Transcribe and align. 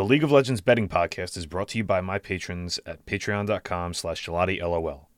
The 0.00 0.06
League 0.06 0.24
of 0.24 0.32
Legends 0.32 0.62
betting 0.62 0.88
podcast 0.88 1.36
is 1.36 1.44
brought 1.44 1.68
to 1.68 1.76
you 1.76 1.84
by 1.84 2.00
my 2.00 2.18
patrons 2.18 2.80
at 2.86 3.04
patreon.com 3.04 3.92
slash 3.92 4.26
Lol. 4.26 5.10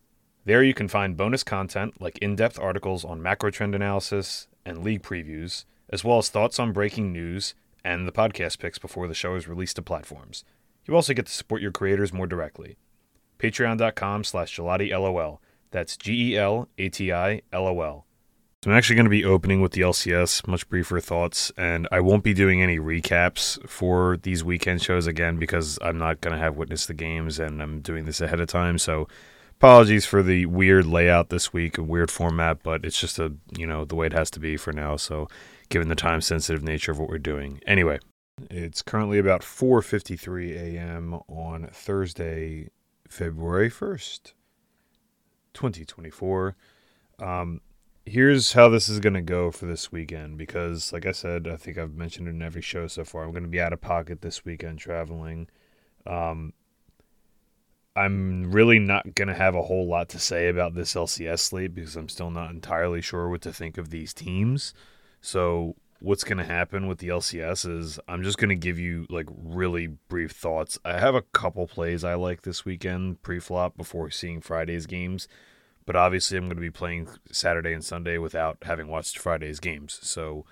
There 0.45 0.65
you 0.65 0.75
can 0.75 0.89
find 0.89 1.17
bonus 1.17 1.45
content 1.45 2.01
like 2.01 2.19
in-depth 2.19 2.58
articles 2.58 3.05
on 3.05 3.23
macro 3.23 3.53
trend 3.53 3.76
analysis 3.76 4.49
and 4.67 4.83
league 4.83 5.05
previews, 5.05 5.67
as 5.89 6.03
well 6.03 6.18
as 6.18 6.31
thoughts 6.31 6.58
on 6.58 6.73
breaking 6.73 7.13
news 7.13 7.55
and 7.84 8.09
the 8.09 8.12
podcast 8.12 8.59
picks 8.59 8.80
before 8.80 9.07
the 9.07 9.14
show 9.14 9.37
is 9.37 9.46
released 9.46 9.77
to 9.77 9.82
platforms. 9.82 10.42
You 10.84 10.96
also 10.96 11.14
get 11.14 11.26
to 11.26 11.32
support 11.32 11.62
your 11.62 11.70
creators 11.70 12.12
more 12.12 12.26
directly. 12.26 12.76
Patreon.com 13.38 14.24
slash 14.24 14.58
LOL. 14.58 15.40
That's 15.70 15.96
G 15.96 16.32
E 16.32 16.36
L 16.36 16.68
A 16.76 16.88
T 16.88 17.12
I 17.12 17.42
L 17.52 17.68
O 17.68 17.80
L. 17.82 18.06
So 18.62 18.70
I'm 18.70 18.76
actually 18.76 18.94
going 18.94 19.06
to 19.06 19.10
be 19.10 19.24
opening 19.24 19.60
with 19.60 19.72
the 19.72 19.80
LCS, 19.80 20.46
much 20.46 20.68
briefer 20.68 21.00
thoughts, 21.00 21.50
and 21.56 21.88
I 21.90 21.98
won't 21.98 22.22
be 22.22 22.32
doing 22.32 22.62
any 22.62 22.78
recaps 22.78 23.58
for 23.68 24.18
these 24.18 24.45
weekend 24.45 24.80
shows 24.80 25.08
again 25.08 25.36
because 25.36 25.80
I'm 25.82 25.98
not 25.98 26.20
going 26.20 26.36
to 26.36 26.40
have 26.40 26.56
witnessed 26.56 26.87
the 26.87 26.95
games 26.95 27.40
and 27.40 27.60
I'm 27.60 27.80
doing 27.80 28.04
this 28.04 28.20
ahead 28.20 28.38
of 28.38 28.46
time. 28.46 28.78
So 28.78 29.09
apologies 29.51 30.06
for 30.06 30.23
the 30.23 30.46
weird 30.46 30.87
layout 30.87 31.28
this 31.28 31.52
week, 31.52 31.77
a 31.77 31.82
weird 31.82 32.09
format, 32.09 32.62
but 32.62 32.84
it's 32.84 33.01
just 33.01 33.18
a 33.18 33.32
you 33.59 33.66
know 33.66 33.84
the 33.84 33.96
way 33.96 34.06
it 34.06 34.12
has 34.12 34.30
to 34.30 34.40
be 34.40 34.56
for 34.56 34.73
now. 34.73 34.95
So 34.95 35.26
given 35.68 35.88
the 35.88 35.96
time 35.96 36.20
sensitive 36.20 36.62
nature 36.62 36.92
of 36.92 37.01
what 37.01 37.09
we're 37.09 37.18
doing, 37.18 37.60
anyway, 37.66 37.98
it's 38.48 38.80
currently 38.80 39.18
about 39.18 39.42
4:53 39.42 40.52
a.m. 40.52 41.15
on 41.29 41.68
Thursday, 41.73 42.68
February 43.09 43.70
1st, 43.70 44.34
2024. 45.52 46.54
Um, 47.18 47.60
here's 48.05 48.52
how 48.52 48.69
this 48.69 48.88
is 48.88 48.98
going 48.98 49.15
to 49.15 49.20
go 49.20 49.51
for 49.51 49.66
this 49.66 49.92
weekend 49.92 50.37
because 50.37 50.93
like 50.93 51.06
i 51.06 51.12
said 51.12 51.47
i 51.47 51.56
think 51.56 51.79
i've 51.79 51.95
mentioned 51.95 52.27
it 52.27 52.33
in 52.33 52.43
every 52.43 52.62
show 52.62 52.87
so 52.87 53.05
far 53.05 53.24
i'm 53.24 53.30
going 53.30 53.43
to 53.43 53.48
be 53.48 53.60
out 53.60 53.73
of 53.73 53.80
pocket 53.80 54.20
this 54.20 54.45
weekend 54.45 54.79
traveling. 54.79 55.48
Um, 56.07 56.52
i'm 57.95 58.51
really 58.51 58.79
not 58.79 59.15
going 59.15 59.29
to 59.29 59.35
have 59.35 59.54
a 59.54 59.63
whole 59.63 59.87
lot 59.87 60.09
to 60.09 60.18
say 60.18 60.49
about 60.49 60.74
this 60.74 60.95
lcs 60.95 61.38
slate 61.41 61.74
because 61.74 61.96
i'm 61.96 62.09
still 62.09 62.30
not 62.30 62.51
entirely 62.51 63.01
sure 63.01 63.29
what 63.29 63.43
to 63.43 63.52
think 63.52 63.79
of 63.79 63.91
these 63.91 64.13
teams. 64.13 64.75
So 65.21 65.77
what's 66.01 66.25
going 66.25 66.39
to 66.39 66.45
happen 66.45 66.89
with 66.89 66.98
the 66.98 67.09
lcs 67.09 67.79
is 67.79 68.01
i'm 68.09 68.25
just 68.25 68.39
going 68.39 68.48
to 68.48 68.57
give 68.57 68.79
you 68.81 69.07
like 69.11 69.29
really 69.31 69.87
brief 70.09 70.33
thoughts. 70.33 70.77
I 70.85 70.98
have 70.98 71.15
a 71.15 71.23
couple 71.23 71.69
plays 71.69 72.03
i 72.03 72.15
like 72.15 72.43
this 72.43 72.65
weekend 72.65 73.23
pre-flop 73.23 73.77
before 73.77 74.11
seeing 74.11 74.41
friday's 74.41 74.87
games 74.87 75.29
but 75.85 75.97
obviously, 75.97 76.37
I'm 76.37 76.45
going 76.45 76.57
to 76.57 76.61
be 76.61 76.71
playing 76.71 77.09
Saturday 77.31 77.73
and 77.73 77.85
Sunday 77.85 78.19
without 78.19 78.59
having 78.63 78.89
watched 78.89 79.19
Friday's 79.19 79.61
games. 79.61 79.99
So 80.03 80.45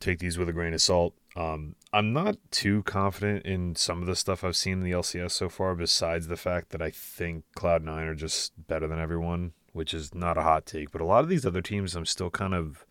take 0.00 0.18
these 0.18 0.38
with 0.38 0.48
a 0.48 0.52
grain 0.52 0.74
of 0.74 0.82
salt. 0.82 1.14
Um, 1.34 1.76
I'm 1.92 2.12
not 2.12 2.36
too 2.50 2.82
confident 2.82 3.44
in 3.44 3.76
some 3.76 4.00
of 4.00 4.06
the 4.06 4.16
stuff 4.16 4.42
I've 4.42 4.56
seen 4.56 4.74
in 4.74 4.82
the 4.82 4.92
LCS 4.92 5.32
so 5.32 5.48
far, 5.48 5.74
besides 5.74 6.28
the 6.28 6.36
fact 6.36 6.70
that 6.70 6.82
I 6.82 6.90
think 6.90 7.44
Cloud9 7.56 7.88
are 7.88 8.14
just 8.14 8.52
better 8.66 8.86
than 8.86 8.98
everyone, 8.98 9.52
which 9.72 9.92
is 9.92 10.14
not 10.14 10.38
a 10.38 10.42
hot 10.42 10.66
take. 10.66 10.90
But 10.90 11.00
a 11.00 11.06
lot 11.06 11.24
of 11.24 11.28
these 11.28 11.46
other 11.46 11.62
teams, 11.62 11.94
I'm 11.94 12.06
still 12.06 12.30
kind 12.30 12.54
of, 12.54 12.86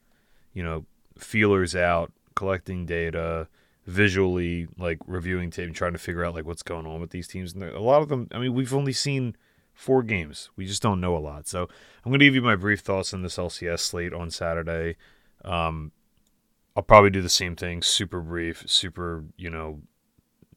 you 0.54 0.64
know, 0.64 0.86
feelers 1.18 1.76
out, 1.76 2.12
collecting 2.36 2.86
data, 2.86 3.48
visually, 3.86 4.68
like 4.78 5.00
reviewing 5.08 5.52
tape, 5.52 5.74
trying 5.74 5.94
to 5.94 6.00
figure 6.00 6.26
out 6.26 6.36
like 6.36 6.46
what's 6.46 6.64
going 6.64 6.86
on 6.86 7.02
with 7.02 7.12
these 7.12 7.28
teams. 7.28 7.54
And 7.54 7.64
a 7.64 7.80
lot 7.80 8.02
of 8.02 8.10
them, 8.10 8.28
I 8.32 8.40
mean, 8.40 8.54
we've 8.54 8.74
only 8.74 8.94
seen 8.94 9.36
four 9.76 10.02
games. 10.02 10.50
We 10.56 10.66
just 10.66 10.82
don't 10.82 11.02
know 11.02 11.16
a 11.16 11.20
lot. 11.20 11.48
So 11.48 11.64
I'm 12.04 12.12
going 12.12 12.20
to 12.20 12.26
give 12.26 12.36
you 12.36 12.42
my 12.42 12.56
brief 12.56 12.80
thoughts 12.80 13.14
on 13.14 13.22
this 13.22 13.38
LCS 13.38 13.80
slate 13.80 14.14
on 14.14 14.32
Saturday. 14.32 14.96
Um, 15.44 15.92
I'll 16.76 16.84
probably 16.84 17.10
do 17.10 17.22
the 17.22 17.30
same 17.30 17.56
thing, 17.56 17.82
super 17.82 18.20
brief, 18.20 18.64
super, 18.68 19.26
you 19.38 19.50
know, 19.50 19.82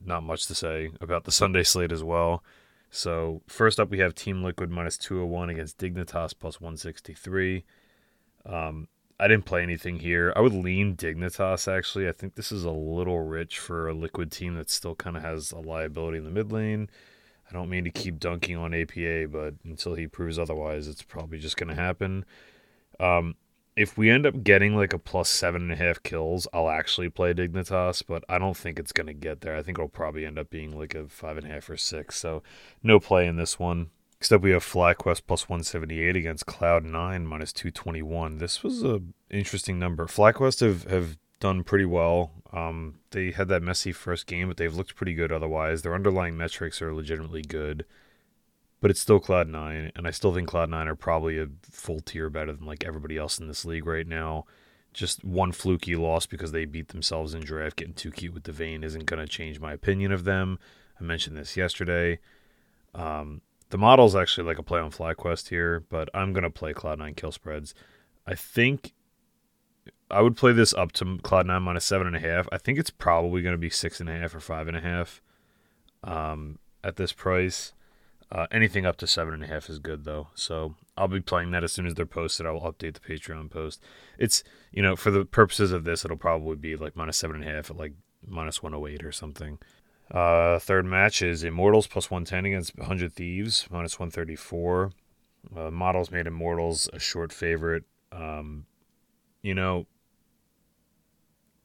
not 0.02 0.22
much 0.22 0.47
to 0.47 0.55
say 0.55 0.91
about 1.00 1.25
the 1.25 1.33
Sunday 1.33 1.62
slate 1.62 1.92
as 1.92 2.02
well. 2.02 2.42
So 2.91 3.42
first 3.47 3.78
up, 3.78 3.91
we 3.91 3.98
have 3.98 4.14
Team 4.14 4.42
Liquid 4.42 4.70
minus 4.70 4.97
201 4.97 5.50
against 5.50 5.78
Dignitas 5.78 6.34
plus 6.38 6.60
163. 6.60 7.64
Um, 8.47 8.88
I 9.20 9.28
didn't 9.28 9.44
play 9.44 9.62
anything 9.62 9.98
here. 9.98 10.32
I 10.37 10.41
would 10.41 10.54
lean 10.54 10.97
Dignitas 10.97 11.70
actually. 11.70 12.09
I 12.09 12.12
think 12.12 12.34
this 12.34 12.50
is 12.50 12.64
a 12.64 12.70
little 12.70 13.20
rich 13.20 13.59
for 13.59 13.88
a 13.88 13.94
Liquid 13.94 14.31
team 14.32 14.54
that 14.54 14.70
still 14.70 14.94
kind 14.94 15.16
of 15.16 15.22
has 15.22 15.50
a 15.50 15.59
liability 15.59 16.19
in 16.19 16.25
the 16.25 16.31
mid 16.31 16.53
lane. 16.53 16.88
I 17.48 17.53
don't 17.53 17.70
mean 17.70 17.84
to 17.84 17.91
keep 17.91 18.19
dunking 18.19 18.56
on 18.56 18.75
APA, 18.75 19.28
but 19.31 19.54
until 19.64 19.94
he 19.94 20.06
proves 20.06 20.38
otherwise, 20.38 20.86
it's 20.86 21.03
probably 21.03 21.38
just 21.38 21.56
going 21.56 21.69
to 21.69 21.75
happen. 21.75 22.25
Um, 23.00 23.36
if 23.78 23.97
we 23.97 24.10
end 24.10 24.26
up 24.26 24.42
getting 24.42 24.75
like 24.75 24.92
a 24.92 24.98
plus 24.98 25.28
seven 25.28 25.62
and 25.62 25.72
a 25.72 25.76
half 25.76 26.03
kills, 26.03 26.48
I'll 26.53 26.69
actually 26.69 27.10
play 27.10 27.32
Dignitas, 27.32 28.03
but 28.06 28.25
I 28.28 28.38
don't 28.38 28.56
think 28.56 28.78
it's 28.78 28.92
going 28.92 29.06
to 29.06 29.14
get 29.14 29.41
there. 29.41 29.56
I 29.56 29.62
think 29.62 29.78
it'll 29.78 29.88
probably 29.88 30.26
end 30.26 30.38
up 30.38 30.50
being 30.50 30.76
like 30.76 30.94
a 30.94 31.06
five 31.06 31.38
and 31.38 31.47
a 31.47 31.50
half 31.50 31.70
or 31.70 31.76
six. 31.76 32.19
So 32.19 32.42
no 32.82 32.98
play 32.98 33.26
in 33.26 33.37
this 33.37 33.58
one. 33.58 33.91
Next 34.19 34.32
up, 34.32 34.42
we 34.42 34.50
have 34.50 34.64
FlyQuest 34.64 35.22
plus 35.28 35.48
178 35.48 36.16
against 36.16 36.47
Cloud9 36.47 37.25
minus 37.25 37.53
221. 37.53 38.38
This 38.38 38.64
was 38.64 38.82
a 38.82 39.00
interesting 39.31 39.78
number. 39.78 40.06
FlyQuest 40.06 40.60
have, 40.60 40.91
have 40.91 41.19
done 41.41 41.65
pretty 41.65 41.84
well. 41.84 42.32
Um, 42.53 43.00
they 43.10 43.31
had 43.31 43.49
that 43.49 43.62
messy 43.62 43.93
first 43.93 44.26
game, 44.26 44.49
but 44.49 44.56
they've 44.56 44.75
looked 44.75 44.97
pretty 44.97 45.15
good 45.15 45.32
otherwise. 45.32 45.82
Their 45.82 45.94
underlying 45.94 46.37
metrics 46.37 46.81
are 46.81 46.94
legitimately 46.94 47.43
good, 47.43 47.84
but 48.81 48.91
it's 48.91 49.00
still 49.00 49.21
Cloud9, 49.21 49.93
and 49.94 50.06
I 50.06 50.10
still 50.10 50.34
think 50.34 50.49
Cloud9 50.49 50.87
are 50.87 50.97
probably 50.97 51.38
a 51.38 51.49
full 51.62 52.00
tier 52.00 52.31
better 52.31 52.53
than 52.53 52.66
like 52.66 52.84
everybody 52.84 53.16
else 53.16 53.38
in 53.38 53.49
this 53.49 53.65
league 53.65 53.87
right 53.87 54.06
now. 54.06 54.47
Just 54.94 55.22
one 55.22 55.53
fluky 55.53 55.94
loss 55.94 56.26
because 56.26 56.53
they 56.53 56.65
beat 56.65 56.88
themselves 56.88 57.34
in 57.34 57.43
draft, 57.43 57.76
getting 57.76 57.94
too 57.94 58.10
cute 58.10 58.34
with 58.34 58.44
the 58.44 58.53
Vayne 58.53 58.82
isn't 58.82 59.05
going 59.05 59.20
to 59.20 59.28
change 59.28 59.60
my 59.60 59.72
opinion 59.72 60.12
of 60.12 60.25
them. 60.25 60.59
I 60.99 61.05
mentioned 61.05 61.37
this 61.37 61.56
yesterday. 61.56 62.19
Um, 62.94 63.43
the 63.70 63.78
model 63.78 64.06
is 64.06 64.16
actually 64.16 64.47
like 64.47 64.59
a 64.59 64.62
play 64.62 64.81
on 64.81 64.91
FlyQuest 64.91 65.49
here, 65.49 65.84
but 65.88 66.09
I'm 66.15 66.32
going 66.32 66.44
to 66.44 66.50
play 66.50 66.72
Cloud9 66.72 67.16
kill 67.16 67.32
spreads. 67.32 67.75
I 68.26 68.34
think 68.34 68.94
I 70.10 70.22
would 70.22 70.36
play 70.36 70.52
this 70.52 70.72
up 70.74 70.92
to 70.92 71.04
Cloud9 71.04 71.62
minus 71.62 71.84
seven 71.84 72.06
and 72.06 72.16
a 72.16 72.20
half. 72.20 72.48
I 72.50 72.58
think 72.58 72.78
it's 72.78 72.91
probably 72.91 73.42
going 73.42 73.54
to 73.54 73.58
be 73.58 73.70
six 73.70 74.00
and 74.00 74.08
a 74.08 74.12
half 74.12 74.34
or 74.34 74.41
five 74.41 74.69
and 74.69 74.76
a 74.76 74.80
half 74.80 75.20
um, 76.02 76.58
at 76.82 76.96
this 76.96 77.12
price. 77.12 77.72
Uh, 78.30 78.46
anything 78.50 78.84
up 78.84 78.96
to 78.98 79.06
seven 79.06 79.32
and 79.32 79.44
a 79.44 79.46
half 79.46 79.70
is 79.70 79.78
good 79.78 80.04
though. 80.04 80.28
So 80.34 80.74
I'll 80.96 81.08
be 81.08 81.20
playing 81.20 81.50
that 81.52 81.64
as 81.64 81.72
soon 81.72 81.86
as 81.86 81.94
they're 81.94 82.06
posted. 82.06 82.46
I 82.46 82.50
will 82.50 82.60
update 82.60 82.94
the 82.94 83.00
Patreon 83.00 83.50
post. 83.50 83.82
It's 84.19 84.44
you 84.70 84.82
know 84.82 84.96
for 84.96 85.10
the 85.10 85.24
purposes 85.24 85.72
of 85.72 85.84
this, 85.84 86.04
it'll 86.04 86.16
probably 86.16 86.56
be 86.56 86.76
like 86.76 86.94
minus 86.94 87.16
seven 87.16 87.36
and 87.36 87.44
a 87.48 87.54
half 87.54 87.70
at 87.70 87.76
like 87.76 87.94
minus 88.26 88.62
one 88.62 88.72
hundred 88.72 88.88
eight 88.88 89.04
or 89.04 89.12
something. 89.12 89.58
Uh, 90.10 90.58
third 90.58 90.86
match 90.86 91.22
is 91.22 91.44
Immortals 91.44 91.86
plus 91.86 92.10
one 92.10 92.25
ten 92.25 92.44
against 92.44 92.78
Hundred 92.78 93.14
Thieves 93.14 93.66
minus 93.70 93.98
one 93.98 94.10
thirty 94.10 94.36
four. 94.36 94.92
Uh, 95.56 95.70
models 95.70 96.10
made 96.10 96.26
Immortals 96.26 96.90
a 96.92 96.98
short 96.98 97.32
favorite. 97.32 97.84
Um, 98.12 98.66
you 99.40 99.54
know, 99.54 99.86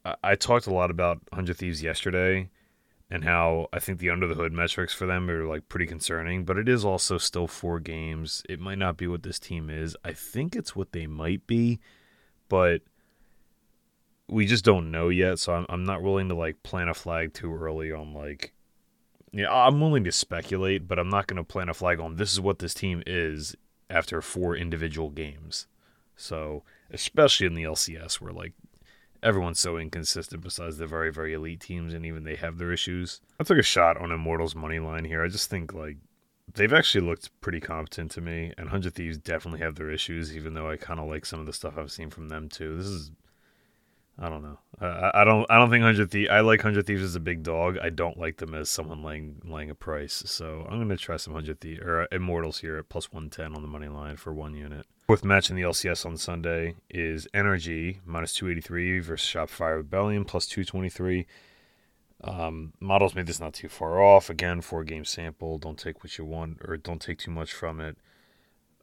I, 0.06 0.36
talked 0.36 0.68
a 0.68 0.74
lot 0.74 0.91
about 0.91 1.22
Hundred 1.31 1.58
Thieves 1.58 1.81
yesterday 1.81 2.50
and 3.09 3.24
how 3.24 3.68
I 3.72 3.80
think 3.80 4.00
the 4.00 4.09
under 4.09 4.28
the 4.28 4.36
hood 4.36 4.52
metrics 4.52 4.94
for 4.94 5.06
them 5.06 5.30
are 5.30 5.46
like 5.46 5.69
pretty 5.69 5.86
concerning, 5.86 6.44
but 6.44 6.58
it 6.58 6.68
is 6.68 6.84
also 6.84 7.18
still 7.18 7.47
four 7.47 7.80
games. 7.80 8.44
It 8.50 8.59
might 8.59 8.80
not 8.80 8.97
be 8.97 9.08
what 9.08 9.24
this 9.24 9.40
team 9.40 9.69
is. 9.69 9.96
I 10.03 10.14
think 10.14 10.56
it's 10.56 10.75
what 10.75 10.91
they 10.91 11.08
might 11.08 11.47
be, 11.47 11.80
but 12.50 12.81
we 14.28 14.46
just 14.46 14.66
don't 14.66 14.91
know 14.91 15.09
yet. 15.09 15.40
So 15.40 15.53
I'm, 15.53 15.66
I'm 15.69 15.84
not 15.84 16.02
willing 16.02 16.28
to 16.30 16.35
like 16.35 16.64
plant 16.64 16.90
a 16.90 16.94
flag 16.94 17.34
too 17.34 17.53
early 17.53 17.91
on 17.91 18.14
like, 18.14 18.53
yeah, 19.31 19.53
I'm 19.53 19.80
willing 19.80 20.03
to 20.03 20.12
speculate, 20.12 20.88
but 20.88 21.00
I'm 21.00 21.09
not 21.09 21.28
going 21.28 21.38
to 21.38 21.44
plant 21.44 21.70
a 21.70 21.74
flag 21.74 22.00
on 22.00 22.18
this 22.18 22.34
is 22.34 22.41
what 22.41 22.59
this 22.59 22.74
team 22.74 23.03
is 23.06 23.56
after 23.90 24.22
four 24.22 24.56
individual 24.56 25.09
games. 25.09 25.68
So 26.16 26.64
especially 26.91 27.47
in 27.47 27.53
the 27.53 27.64
LCS 27.64 28.16
where 28.16 28.34
like 28.34 28.53
everyone's 29.23 29.59
so 29.59 29.78
inconsistent 29.78 30.44
besides 30.44 30.78
the 30.78 30.85
very, 30.85 31.11
very 31.11 31.34
elite 31.34 31.61
teams, 31.61 31.94
and 31.94 32.06
even 32.06 32.23
they 32.23 32.35
have 32.35 32.57
their 32.57 32.72
issues. 32.72 33.22
I 33.39 33.44
took 33.44 33.57
a 33.57 33.63
shot 33.63 33.97
on 33.97 34.11
Immortals 34.11 34.55
money 34.55 34.79
line 34.79 35.05
here. 35.05 35.23
I 35.23 35.28
just 35.28 35.49
think 35.49 35.73
like 35.73 35.97
they've 36.53 36.73
actually 36.73 37.05
looked 37.05 37.29
pretty 37.41 37.59
competent 37.59 38.11
to 38.11 38.22
me, 38.22 38.53
and 38.58 38.70
Hundred 38.70 38.96
Thieves 38.96 39.17
definitely 39.17 39.61
have 39.61 39.75
their 39.75 39.90
issues, 39.90 40.35
even 40.35 40.53
though 40.53 40.70
I 40.70 40.78
kind 40.78 40.99
of 40.99 41.08
like 41.08 41.25
some 41.25 41.40
of 41.40 41.46
the 41.46 41.53
stuff 41.53 41.78
I've 41.78 41.91
seen 41.91 42.09
from 42.09 42.29
them 42.29 42.49
too. 42.49 42.78
This 42.78 42.85
is 42.85 43.11
I 44.19 44.29
don't 44.29 44.43
know. 44.43 44.59
I, 44.79 45.21
I 45.21 45.23
don't. 45.23 45.45
I 45.49 45.57
don't 45.57 45.71
think 45.71 45.83
Hundred 45.83 46.11
Thieves. 46.11 46.29
I 46.29 46.41
like 46.41 46.61
Hundred 46.61 46.85
Thieves 46.85 47.01
as 47.01 47.15
a 47.15 47.19
big 47.19 47.41
dog. 47.41 47.77
I 47.81 47.89
don't 47.89 48.17
like 48.17 48.37
them 48.37 48.53
as 48.53 48.69
someone 48.69 49.01
laying 49.01 49.41
laying 49.43 49.71
a 49.71 49.75
price. 49.75 50.23
So 50.27 50.67
I'm 50.69 50.79
gonna 50.79 50.97
try 50.97 51.17
some 51.17 51.33
Hundred 51.33 51.59
Thieves 51.59 51.81
or 51.81 52.03
uh, 52.03 52.07
Immortals 52.11 52.59
here 52.59 52.77
at 52.77 52.89
plus 52.89 53.11
one 53.11 53.29
ten 53.29 53.55
on 53.55 53.63
the 53.63 53.67
money 53.67 53.87
line 53.87 54.17
for 54.17 54.31
one 54.31 54.53
unit. 54.53 54.85
Fourth 55.07 55.23
match 55.23 55.49
in 55.49 55.55
the 55.55 55.63
LCS 55.63 56.05
on 56.05 56.17
Sunday 56.17 56.75
is 56.89 57.27
Energy 57.33 58.01
minus 58.05 58.33
two 58.33 58.49
eighty 58.49 58.61
three 58.61 58.99
versus 58.99 59.27
Shopify 59.27 59.75
Rebellion 59.75 60.25
plus 60.25 60.45
two 60.45 60.63
twenty 60.63 60.89
three. 60.89 61.25
Um, 62.23 62.73
models 62.79 63.15
made 63.15 63.25
this 63.25 63.39
not 63.39 63.53
too 63.53 63.67
far 63.67 64.01
off. 64.01 64.29
Again, 64.29 64.61
four 64.61 64.83
game 64.83 65.05
sample. 65.05 65.57
Don't 65.57 65.77
take 65.77 66.03
what 66.03 66.17
you 66.19 66.23
want 66.23 66.59
or 66.63 66.77
don't 66.77 67.01
take 67.01 67.17
too 67.17 67.31
much 67.31 67.51
from 67.51 67.81
it. 67.81 67.97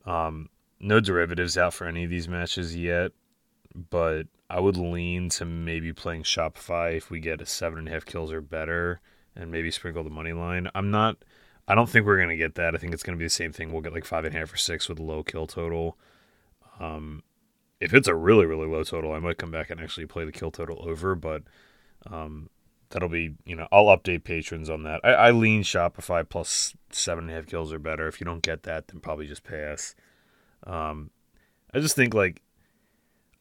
Um, 0.04 0.48
no 0.80 0.98
derivatives 0.98 1.56
out 1.56 1.72
for 1.72 1.86
any 1.86 2.04
of 2.04 2.10
these 2.10 2.26
matches 2.26 2.74
yet 2.74 3.12
but 3.74 4.24
I 4.48 4.60
would 4.60 4.76
lean 4.76 5.28
to 5.30 5.44
maybe 5.44 5.92
playing 5.92 6.24
Shopify 6.24 6.96
if 6.96 7.10
we 7.10 7.20
get 7.20 7.40
a 7.40 7.46
seven 7.46 7.78
and 7.78 7.88
a 7.88 7.92
half 7.92 8.04
kills 8.04 8.32
or 8.32 8.40
better 8.40 9.00
and 9.36 9.50
maybe 9.50 9.70
sprinkle 9.70 10.04
the 10.04 10.10
money 10.10 10.32
line. 10.32 10.68
I'm 10.74 10.90
not. 10.90 11.16
I 11.68 11.74
don't 11.74 11.88
think 11.88 12.04
we're 12.04 12.18
gonna 12.18 12.36
get 12.36 12.56
that. 12.56 12.74
I 12.74 12.78
think 12.78 12.92
it's 12.92 13.02
gonna 13.02 13.18
be 13.18 13.26
the 13.26 13.30
same 13.30 13.52
thing. 13.52 13.72
We'll 13.72 13.82
get 13.82 13.92
like 13.92 14.04
five 14.04 14.24
and 14.24 14.34
a 14.34 14.38
half 14.38 14.52
or 14.52 14.56
six 14.56 14.88
with 14.88 14.98
a 14.98 15.02
low 15.02 15.22
kill 15.22 15.46
total. 15.46 15.96
Um, 16.80 17.22
if 17.78 17.94
it's 17.94 18.08
a 18.08 18.14
really 18.14 18.44
really 18.44 18.66
low 18.66 18.82
total, 18.82 19.12
I 19.12 19.20
might 19.20 19.38
come 19.38 19.52
back 19.52 19.70
and 19.70 19.80
actually 19.80 20.06
play 20.06 20.24
the 20.24 20.32
kill 20.32 20.50
total 20.50 20.84
over. 20.84 21.14
But 21.14 21.44
um, 22.10 22.50
that'll 22.90 23.08
be 23.08 23.36
you 23.44 23.54
know 23.54 23.68
I'll 23.70 23.86
update 23.86 24.24
patrons 24.24 24.68
on 24.68 24.82
that. 24.82 25.00
I, 25.04 25.12
I 25.12 25.30
lean 25.30 25.62
Shopify 25.62 26.28
plus 26.28 26.74
seven 26.90 27.24
and 27.24 27.32
a 27.32 27.36
half 27.36 27.46
kills 27.46 27.72
or 27.72 27.78
better. 27.78 28.08
If 28.08 28.20
you 28.20 28.24
don't 28.24 28.42
get 28.42 28.64
that, 28.64 28.88
then 28.88 29.00
probably 29.00 29.28
just 29.28 29.44
pass. 29.44 29.94
Um, 30.66 31.10
I 31.72 31.78
just 31.78 31.94
think 31.94 32.14
like 32.14 32.42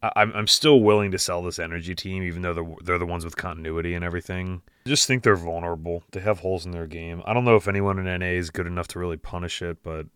I'm 0.02 0.32
I'm 0.34 0.48
still 0.48 0.80
willing 0.80 1.12
to 1.12 1.20
sell 1.20 1.42
this 1.42 1.60
energy 1.60 1.94
team, 1.94 2.24
even 2.24 2.42
though 2.42 2.54
they're 2.54 2.76
they're 2.84 2.98
the 2.98 3.06
ones 3.06 3.26
with 3.26 3.36
continuity 3.36 3.94
and 3.94 4.04
everything. 4.04 4.62
I 4.86 4.90
just 4.90 5.08
think 5.08 5.24
they're 5.24 5.36
vulnerable. 5.36 6.04
They 6.12 6.22
have 6.22 6.40
holes 6.40 6.66
in 6.66 6.72
their 6.72 6.88
game. 6.88 7.22
I 7.26 7.34
don't 7.34 7.46
know 7.46 7.56
if 7.56 7.68
anyone 7.68 8.00
in 8.00 8.20
NA 8.20 8.28
is 8.28 8.50
good 8.50 8.68
enough 8.68 8.88
to 8.90 9.00
really 9.00 9.18
punish 9.18 9.62
it, 9.62 9.84
but 9.84 10.08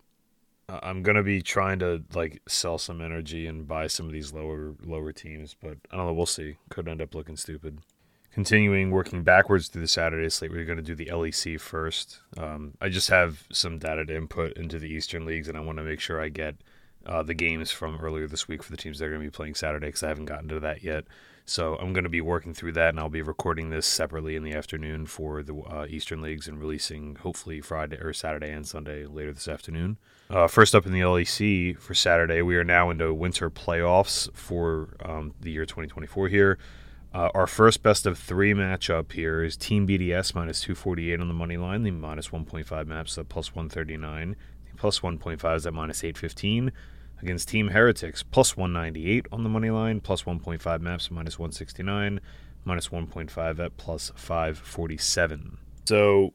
I'm 0.68 1.02
gonna 1.02 1.22
be 1.22 1.42
trying 1.42 1.80
to 1.80 2.02
like 2.14 2.40
sell 2.48 2.78
some 2.78 3.02
energy 3.02 3.46
and 3.46 3.68
buy 3.68 3.86
some 3.86 4.06
of 4.06 4.12
these 4.12 4.32
lower 4.32 4.74
lower 4.82 5.12
teams. 5.12 5.54
But 5.60 5.76
I 5.90 5.96
don't 5.96 6.06
know. 6.06 6.14
We'll 6.14 6.26
see. 6.26 6.56
Could 6.70 6.88
end 6.88 7.02
up 7.02 7.14
looking 7.14 7.36
stupid 7.36 7.80
continuing 8.34 8.90
working 8.90 9.22
backwards 9.22 9.68
through 9.68 9.82
the 9.82 9.88
Saturday 9.88 10.28
slate, 10.28 10.50
we're 10.50 10.64
going 10.64 10.76
to 10.76 10.82
do 10.82 10.96
the 10.96 11.06
LEC 11.06 11.58
first. 11.60 12.18
Um, 12.36 12.74
I 12.80 12.88
just 12.88 13.08
have 13.08 13.46
some 13.52 13.78
data 13.78 14.04
to 14.04 14.16
input 14.16 14.54
into 14.54 14.80
the 14.80 14.88
Eastern 14.88 15.24
leagues, 15.24 15.48
and 15.48 15.56
I 15.56 15.60
want 15.60 15.78
to 15.78 15.84
make 15.84 16.00
sure 16.00 16.20
I 16.20 16.30
get 16.30 16.56
uh, 17.06 17.22
the 17.22 17.34
games 17.34 17.70
from 17.70 17.98
earlier 18.00 18.26
this 18.26 18.48
week 18.48 18.62
for 18.62 18.70
the 18.70 18.76
teams 18.76 18.98
that 18.98 19.06
are 19.06 19.10
going 19.10 19.20
to 19.20 19.26
be 19.26 19.30
playing 19.30 19.54
Saturday 19.54 19.86
because 19.86 20.02
I 20.02 20.08
haven't 20.08 20.26
gotten 20.26 20.48
to 20.48 20.60
that 20.60 20.82
yet. 20.82 21.04
So 21.46 21.76
I'm 21.76 21.92
going 21.92 22.04
to 22.04 22.10
be 22.10 22.22
working 22.22 22.54
through 22.54 22.72
that, 22.72 22.90
and 22.90 22.98
I'll 22.98 23.10
be 23.10 23.20
recording 23.20 23.68
this 23.68 23.86
separately 23.86 24.34
in 24.34 24.44
the 24.44 24.54
afternoon 24.54 25.04
for 25.04 25.42
the 25.42 25.54
uh, 25.54 25.86
Eastern 25.88 26.22
leagues 26.22 26.48
and 26.48 26.58
releasing 26.58 27.16
hopefully 27.16 27.60
Friday 27.60 27.96
or 27.96 28.14
Saturday 28.14 28.50
and 28.50 28.66
Sunday 28.66 29.04
later 29.04 29.32
this 29.32 29.46
afternoon. 29.46 29.98
Uh, 30.30 30.46
first 30.48 30.74
up 30.74 30.86
in 30.86 30.92
the 30.92 31.00
LEC 31.00 31.78
for 31.78 31.92
Saturday, 31.92 32.40
we 32.40 32.56
are 32.56 32.64
now 32.64 32.88
into 32.88 33.12
winter 33.12 33.50
playoffs 33.50 34.34
for 34.34 34.96
um, 35.04 35.34
the 35.38 35.50
year 35.50 35.66
2024 35.66 36.28
here. 36.28 36.58
Uh, 37.12 37.28
our 37.34 37.46
first 37.46 37.82
best 37.82 38.06
of 38.06 38.18
three 38.18 38.54
matchup 38.54 39.12
here 39.12 39.44
is 39.44 39.56
Team 39.56 39.86
BDS 39.86 40.34
minus 40.34 40.60
248 40.62 41.20
on 41.20 41.28
the 41.28 41.34
money 41.34 41.58
line. 41.58 41.82
The 41.82 41.90
minus 41.90 42.28
1.5 42.28 42.86
maps 42.86 43.18
at 43.18 43.28
plus 43.28 43.54
139. 43.54 44.34
The 44.64 44.76
plus 44.76 45.00
1.5 45.00 45.56
is 45.56 45.66
at 45.66 45.74
minus 45.74 46.02
815. 46.02 46.72
Against 47.22 47.48
Team 47.48 47.68
Heretics, 47.68 48.22
plus 48.22 48.56
198 48.56 49.26
on 49.32 49.42
the 49.42 49.48
money 49.48 49.70
line. 49.70 50.00
Plus 50.00 50.24
1.5 50.24 50.80
maps 50.80 51.10
minus 51.10 51.38
169. 51.38 52.20
Minus 52.64 52.88
1.5 52.88 53.58
at 53.58 53.76
plus 53.76 54.12
547. 54.14 55.58
So 55.86 56.32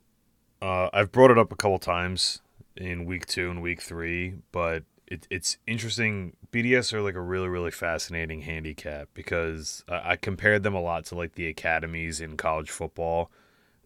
uh, 0.62 0.90
I've 0.94 1.12
brought 1.12 1.32
it 1.32 1.38
up 1.38 1.52
a 1.52 1.56
couple 1.56 1.80
times 1.80 2.42
in 2.76 3.06
week 3.06 3.26
two 3.26 3.50
and 3.50 3.62
week 3.62 3.82
three, 3.82 4.36
but 4.52 4.84
it, 5.08 5.28
it's 5.30 5.58
interesting. 5.68 6.36
BDS 6.52 6.94
are 6.94 7.02
like 7.02 7.16
a 7.16 7.22
really 7.22 7.48
really 7.48 7.72
fascinating 7.72 8.42
handicap 8.42 9.10
because 9.14 9.84
I, 9.88 10.12
I 10.12 10.16
compared 10.16 10.64
them 10.64 10.76
a 10.76 10.82
lot 10.82 11.06
to 11.06 11.16
like 11.16 11.36
the 11.36 11.48
academies 11.48 12.22
in 12.22 12.38
college 12.38 12.70
football 12.70 13.32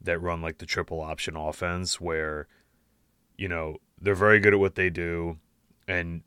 that 0.02 0.20
run 0.20 0.42
like 0.42 0.58
the 0.58 0.66
triple 0.66 1.02
option 1.02 1.36
offense 1.36 2.00
where 2.00 2.48
you 3.38 3.48
know 3.48 3.78
they're 4.02 4.16
very 4.16 4.40
good 4.40 4.54
at 4.54 4.60
what 4.60 4.76
they 4.76 4.90
do 4.90 5.38
and 5.88 6.22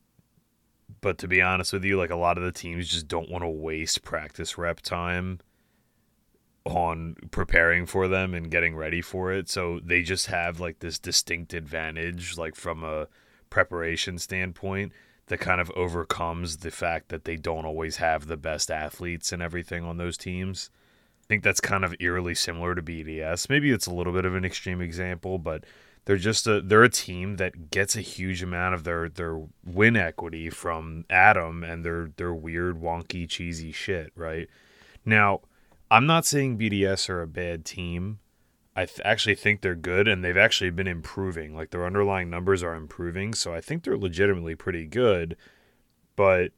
but 1.01 1.19
to 1.19 1.29
be 1.29 1.41
honest 1.43 1.73
with 1.73 1.85
you 1.85 1.97
like 1.97 2.11
a 2.11 2.17
lot 2.17 2.39
of 2.39 2.45
the 2.45 2.53
teams 2.53 2.89
just 2.89 3.09
don't 3.09 3.31
want 3.31 3.43
to 3.43 3.49
waste 3.49 4.03
practice 4.03 4.59
rep 4.59 4.81
time 4.81 5.41
on 6.65 7.15
preparing 7.31 7.87
for 7.87 8.09
them 8.09 8.35
and 8.35 8.51
getting 8.51 8.75
ready 8.75 9.01
for 9.01 9.33
it 9.33 9.49
so 9.49 9.81
they 9.85 10.03
just 10.03 10.27
have 10.27 10.59
like 10.59 10.81
this 10.81 10.99
distinct 10.99 11.55
advantage 11.55 12.37
like 12.37 12.57
from 12.57 12.83
a 12.83 13.07
preparation 13.51 14.19
standpoint 14.19 14.93
that 15.27 15.39
kind 15.39 15.61
of 15.61 15.71
overcomes 15.73 16.59
the 16.59 16.71
fact 16.71 17.09
that 17.09 17.25
they 17.25 17.37
don't 17.37 17.65
always 17.65 17.97
have 17.97 18.27
the 18.27 18.37
best 18.37 18.71
athletes 18.71 19.33
and 19.33 19.43
everything 19.43 19.85
on 19.85 19.97
those 19.97 20.17
teams. 20.17 20.71
I 21.23 21.27
think 21.27 21.43
that's 21.43 21.61
kind 21.61 21.85
of 21.85 21.95
eerily 21.99 22.35
similar 22.35 22.75
to 22.75 22.83
BDS. 22.83 23.51
Maybe 23.51 23.73
it's 23.73 23.87
a 23.87 23.95
little 23.95 24.13
bit 24.13 24.25
of 24.25 24.35
an 24.35 24.45
extreme 24.45 24.81
example, 24.81 25.39
but 25.39 25.65
they're 26.07 26.17
just 26.17 26.47
a 26.47 26.61
they're 26.61 26.85
a 26.85 26.89
team 26.89 27.37
that 27.37 27.71
gets 27.71 27.97
a 27.97 28.01
huge 28.01 28.43
amount 28.43 28.75
of 28.75 28.85
their 28.85 29.09
their 29.09 29.43
win 29.65 29.97
equity 29.97 30.49
from 30.49 31.05
Adam 31.11 31.63
and 31.63 31.85
their 31.85 32.11
their 32.17 32.33
weird 32.33 32.81
wonky 32.81 33.29
cheesy 33.29 33.73
shit, 33.73 34.13
right? 34.15 34.49
Now, 35.05 35.41
I'm 35.91 36.07
not 36.07 36.25
saying 36.25 36.59
BDS 36.59 37.11
are 37.11 37.23
a 37.23 37.27
bad 37.27 37.65
team. 37.65 38.21
I 38.77 38.87
th- 38.87 39.01
actually 39.05 39.35
think 39.35 39.61
they're 39.61 39.75
good 39.75 40.07
and 40.07 40.25
they've 40.25 40.37
actually 40.37 40.71
been 40.71 40.87
improving. 40.87 41.57
Like 41.57 41.71
their 41.71 41.87
underlying 41.87 42.31
numbers 42.31 42.63
are 42.63 42.75
improving, 42.75 43.35
so 43.35 43.53
I 43.53 43.61
think 43.61 43.83
they're 43.83 43.99
legitimately 43.99 44.55
pretty 44.55 44.87
good. 44.87 45.37
But 46.15 46.53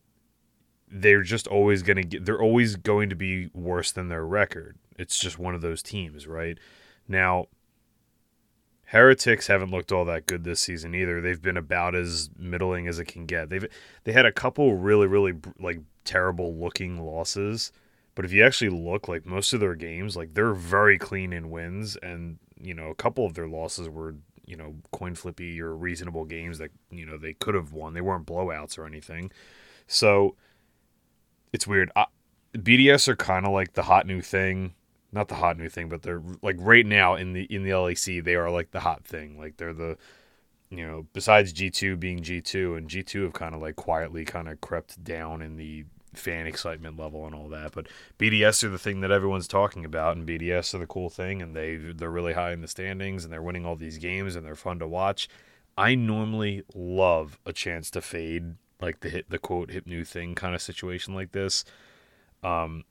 they're 0.91 1.23
just 1.23 1.47
always 1.47 1.83
going 1.83 1.97
to 1.97 2.05
get 2.05 2.27
they're 2.27 2.41
always 2.41 2.77
going 2.77 3.09
to 3.09 3.17
be 3.17 3.49
worse 3.55 3.93
than 3.93 4.09
their 4.09 4.27
record. 4.27 4.77
It's 4.99 5.19
just 5.19 5.39
one 5.39 5.55
of 5.55 5.63
those 5.63 5.83
teams, 5.83 6.27
right? 6.27 6.59
Now, 7.07 7.47
Heretics 8.89 9.47
haven't 9.47 9.71
looked 9.71 9.93
all 9.93 10.05
that 10.07 10.27
good 10.27 10.45
this 10.45 10.61
season 10.61 10.95
either. 10.95 11.21
They've 11.21 11.41
been 11.41 11.57
about 11.57 11.95
as 11.95 12.31
middling 12.39 12.89
as 12.89 12.99
it 12.99 13.07
can 13.07 13.27
get. 13.27 13.51
They've 13.51 13.67
they 14.05 14.13
had 14.13 14.27
a 14.27 14.33
couple 14.33 14.75
really 14.75 15.07
really 15.07 15.35
like 15.59 15.81
terrible 16.05 16.55
looking 16.55 16.99
losses 17.05 17.73
but 18.19 18.25
if 18.25 18.33
you 18.33 18.45
actually 18.45 18.71
look, 18.71 19.07
like 19.07 19.25
most 19.25 19.53
of 19.53 19.61
their 19.61 19.77
games, 19.77 20.17
like 20.17 20.35
they're 20.35 20.53
very 20.53 20.99
clean 20.99 21.33
in 21.33 21.51
wins, 21.51 21.95
and 21.95 22.41
you 22.61 22.75
know 22.75 22.89
a 22.89 22.95
couple 22.97 23.25
of 23.25 23.35
their 23.35 23.47
losses 23.47 23.89
were 23.89 24.17
you 24.45 24.57
know 24.57 24.75
coin 24.91 25.15
flippy 25.15 25.61
or 25.61 25.77
reasonable 25.77 26.25
games 26.25 26.59
that 26.59 26.73
you 26.91 27.07
know 27.07 27.17
they 27.17 27.35
could 27.35 27.55
have 27.55 27.73
won. 27.73 27.95
They 27.95 28.01
weren't 28.01 28.27
blowouts 28.27 28.77
or 28.77 28.87
anything. 28.87 29.31
So 29.87 30.35
it's 31.53 31.65
weird. 31.65 31.93
I, 31.95 32.07
BDS 32.57 33.07
are 33.07 33.15
kind 33.15 33.47
of 33.47 33.53
like 33.53 33.75
the 33.75 33.85
hot 33.85 34.05
new 34.05 34.21
thing. 34.21 34.75
Not 35.11 35.29
the 35.29 35.37
hot 35.37 35.59
new 35.59 35.69
thing, 35.69 35.89
but 35.89 36.03
they're 36.03 36.23
like 36.43 36.57
right 36.59 36.85
now 36.85 37.15
in 37.15 37.33
the 37.33 37.45
in 37.45 37.63
the 37.63 37.71
LEC, 37.71 38.23
they 38.23 38.35
are 38.35 38.51
like 38.51 38.73
the 38.73 38.81
hot 38.81 39.05
thing. 39.05 39.39
Like 39.39 39.57
they're 39.57 39.73
the 39.73 39.97
you 40.71 40.87
know, 40.87 41.07
besides 41.15 41.53
G2 41.55 41.99
being 41.99 42.21
G2 42.21 42.77
and 42.77 42.89
G2 42.89 43.25
have 43.25 43.33
kind 43.33 43.55
of 43.55 43.63
like 43.63 43.77
quietly 43.77 44.25
kind 44.25 44.49
of 44.49 44.61
crept 44.61 45.03
down 45.03 45.41
in 45.41 45.57
the 45.57 45.87
fan 46.15 46.47
excitement 46.47 46.99
level 46.99 47.27
and 47.27 47.35
all 47.35 47.49
that. 47.49 47.73
But 47.73 47.87
BDS 48.19 48.65
are 48.65 48.69
the 48.69 48.79
thing 48.79 49.01
that 49.01 49.11
everyone's 49.11 49.49
talking 49.49 49.85
about, 49.85 50.17
and 50.17 50.29
BDS 50.29 50.75
are 50.75 50.79
the 50.79 50.87
cool 50.87 51.09
thing, 51.09 51.41
and 51.41 51.55
they 51.55 51.77
they're 51.77 52.11
really 52.11 52.35
high 52.35 52.53
in 52.53 52.61
the 52.61 52.69
standings, 52.69 53.25
and 53.25 53.33
they're 53.33 53.43
winning 53.43 53.65
all 53.65 53.77
these 53.77 53.99
games, 53.99 54.37
and 54.37 54.45
they're 54.45 54.57
fun 54.57 54.79
to 54.81 54.87
watch. 54.87 55.29
I 55.77 55.95
normally 55.95 56.65
love 56.75 57.39
a 57.47 57.53
chance 57.53 57.91
to 57.93 58.01
fade 58.01 58.57
like 58.81 59.01
the 59.01 59.09
hit 59.09 59.31
the 59.31 59.39
quote 59.39 59.71
hip 59.71 59.87
new 59.87 60.05
thing 60.05 60.35
kind 60.35 60.55
of 60.55 60.63
situation 60.63 61.15
like 61.15 61.33
this. 61.33 61.65
Um, 62.43 62.85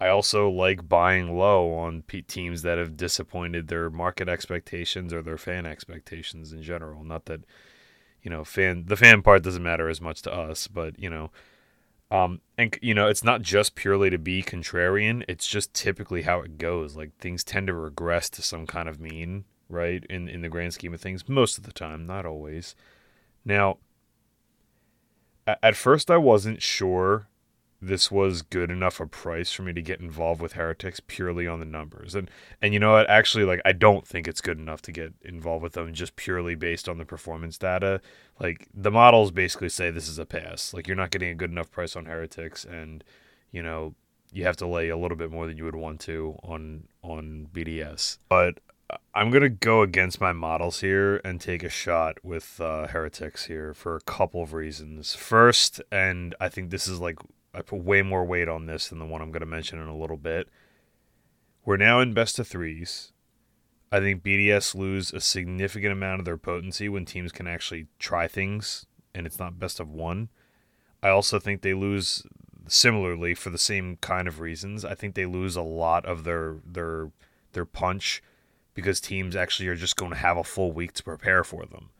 I 0.00 0.08
also 0.08 0.50
like 0.50 0.88
buying 0.88 1.36
low 1.38 1.72
on 1.74 2.02
teams 2.28 2.62
that 2.62 2.78
have 2.78 2.96
disappointed 2.96 3.68
their 3.68 3.90
market 3.90 4.28
expectations 4.28 5.12
or 5.12 5.22
their 5.22 5.38
fan 5.38 5.66
expectations 5.66 6.52
in 6.52 6.62
general. 6.62 7.04
Not 7.04 7.26
that 7.26 7.44
you 8.22 8.30
know 8.30 8.44
fan 8.44 8.84
the 8.86 8.96
fan 8.96 9.22
part 9.22 9.42
doesn't 9.42 9.62
matter 9.62 9.88
as 9.88 10.00
much 10.00 10.22
to 10.22 10.32
us, 10.32 10.66
but 10.66 10.98
you 10.98 11.10
know 11.10 11.30
um, 12.10 12.40
and 12.56 12.78
you 12.80 12.94
know, 12.94 13.08
it's 13.08 13.24
not 13.24 13.42
just 13.42 13.74
purely 13.74 14.08
to 14.10 14.18
be 14.18 14.42
contrarian. 14.42 15.24
It's 15.26 15.48
just 15.48 15.74
typically 15.74 16.22
how 16.22 16.40
it 16.40 16.58
goes. 16.58 16.96
Like 16.96 17.16
things 17.18 17.42
tend 17.42 17.66
to 17.66 17.74
regress 17.74 18.30
to 18.30 18.42
some 18.42 18.66
kind 18.66 18.88
of 18.88 19.00
mean, 19.00 19.44
right? 19.68 20.04
In 20.08 20.28
in 20.28 20.42
the 20.42 20.48
grand 20.48 20.74
scheme 20.74 20.94
of 20.94 21.00
things, 21.00 21.28
most 21.28 21.58
of 21.58 21.64
the 21.64 21.72
time, 21.72 22.06
not 22.06 22.24
always. 22.24 22.76
Now, 23.44 23.78
at 25.46 25.74
first, 25.76 26.08
I 26.08 26.16
wasn't 26.16 26.62
sure 26.62 27.26
this 27.86 28.10
was 28.10 28.42
good 28.42 28.70
enough 28.70 29.00
a 29.00 29.06
price 29.06 29.52
for 29.52 29.62
me 29.62 29.72
to 29.72 29.82
get 29.82 30.00
involved 30.00 30.40
with 30.40 30.54
heretics 30.54 31.00
purely 31.06 31.46
on 31.46 31.60
the 31.60 31.66
numbers. 31.66 32.14
And 32.14 32.30
and 32.62 32.72
you 32.72 32.80
know 32.80 32.92
what? 32.92 33.08
Actually 33.08 33.44
like 33.44 33.60
i 33.64 33.72
don't 33.72 34.06
think 34.06 34.26
it's 34.28 34.40
good 34.40 34.58
enough 34.58 34.82
to 34.82 34.92
get 34.92 35.12
involved 35.22 35.62
with 35.62 35.74
them 35.74 35.92
just 35.92 36.16
purely 36.16 36.54
based 36.54 36.88
on 36.88 36.98
the 36.98 37.04
performance 37.04 37.58
data. 37.58 38.00
Like 38.40 38.68
the 38.74 38.90
models 38.90 39.30
basically 39.30 39.68
say 39.68 39.90
this 39.90 40.08
is 40.08 40.18
a 40.18 40.26
pass. 40.26 40.72
Like 40.74 40.86
you're 40.86 40.96
not 40.96 41.10
getting 41.10 41.30
a 41.30 41.34
good 41.34 41.50
enough 41.50 41.70
price 41.70 41.96
on 41.96 42.06
heretics 42.06 42.64
and 42.64 43.04
you 43.52 43.62
know 43.62 43.94
you 44.32 44.44
have 44.44 44.56
to 44.56 44.66
lay 44.66 44.88
a 44.88 44.96
little 44.96 45.16
bit 45.16 45.30
more 45.30 45.46
than 45.46 45.56
you 45.56 45.64
would 45.64 45.76
want 45.76 46.00
to 46.00 46.36
on 46.42 46.88
on 47.04 47.46
bds 47.54 48.18
but 48.28 48.58
I'm 49.14 49.30
gonna 49.30 49.48
go 49.48 49.82
against 49.82 50.20
my 50.20 50.32
models 50.32 50.80
here 50.80 51.20
and 51.24 51.40
take 51.40 51.62
a 51.62 51.68
shot 51.68 52.22
with 52.24 52.60
uh, 52.60 52.88
heretics 52.88 53.46
here 53.46 53.72
for 53.72 53.96
a 53.96 54.00
couple 54.00 54.42
of 54.42 54.52
reasons. 54.52 55.14
First, 55.14 55.80
and 55.90 56.34
I 56.40 56.48
think 56.48 56.70
this 56.70 56.86
is 56.86 57.00
like 57.00 57.18
I 57.54 57.62
put 57.62 57.82
way 57.82 58.02
more 58.02 58.24
weight 58.24 58.48
on 58.48 58.66
this 58.66 58.88
than 58.88 58.98
the 58.98 59.06
one 59.06 59.22
I'm 59.22 59.30
going 59.30 59.40
to 59.40 59.46
mention 59.46 59.80
in 59.80 59.88
a 59.88 59.96
little 59.96 60.16
bit. 60.16 60.48
We're 61.64 61.76
now 61.76 62.00
in 62.00 62.12
best 62.12 62.38
of 62.38 62.48
threes. 62.48 63.12
I 63.92 64.00
think 64.00 64.22
BDS 64.22 64.74
lose 64.74 65.12
a 65.12 65.20
significant 65.20 65.92
amount 65.92 66.20
of 66.20 66.24
their 66.24 66.36
potency 66.36 66.88
when 66.88 67.04
teams 67.04 67.32
can 67.32 67.46
actually 67.46 67.86
try 67.98 68.26
things 68.26 68.86
and 69.14 69.26
it's 69.26 69.38
not 69.38 69.58
best 69.58 69.78
of 69.78 69.88
one. 69.88 70.28
I 71.02 71.10
also 71.10 71.38
think 71.38 71.62
they 71.62 71.74
lose 71.74 72.24
similarly 72.66 73.34
for 73.34 73.50
the 73.50 73.58
same 73.58 73.98
kind 74.00 74.26
of 74.26 74.40
reasons. 74.40 74.84
I 74.84 74.94
think 74.94 75.14
they 75.14 75.26
lose 75.26 75.54
a 75.54 75.62
lot 75.62 76.04
of 76.06 76.24
their 76.24 76.56
their 76.64 77.10
their 77.52 77.64
punch 77.64 78.22
because 78.74 79.00
teams 79.00 79.36
actually 79.36 79.68
are 79.68 79.76
just 79.76 79.96
going 79.96 80.10
to 80.10 80.16
have 80.16 80.36
a 80.36 80.44
full 80.44 80.72
week 80.72 80.92
to 80.94 81.04
prepare 81.04 81.44
for 81.44 81.64
them. 81.64 81.90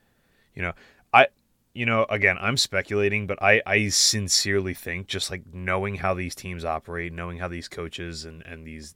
You 0.54 0.62
know, 0.62 0.72
I 1.12 1.28
you 1.74 1.84
know, 1.84 2.06
again, 2.08 2.36
I'm 2.40 2.56
speculating, 2.56 3.26
but 3.26 3.42
I, 3.42 3.60
I 3.66 3.88
sincerely 3.88 4.74
think 4.74 5.08
just 5.08 5.30
like 5.30 5.42
knowing 5.52 5.96
how 5.96 6.14
these 6.14 6.36
teams 6.36 6.64
operate, 6.64 7.12
knowing 7.12 7.38
how 7.38 7.48
these 7.48 7.68
coaches 7.68 8.24
and, 8.24 8.42
and 8.46 8.64
these 8.64 8.94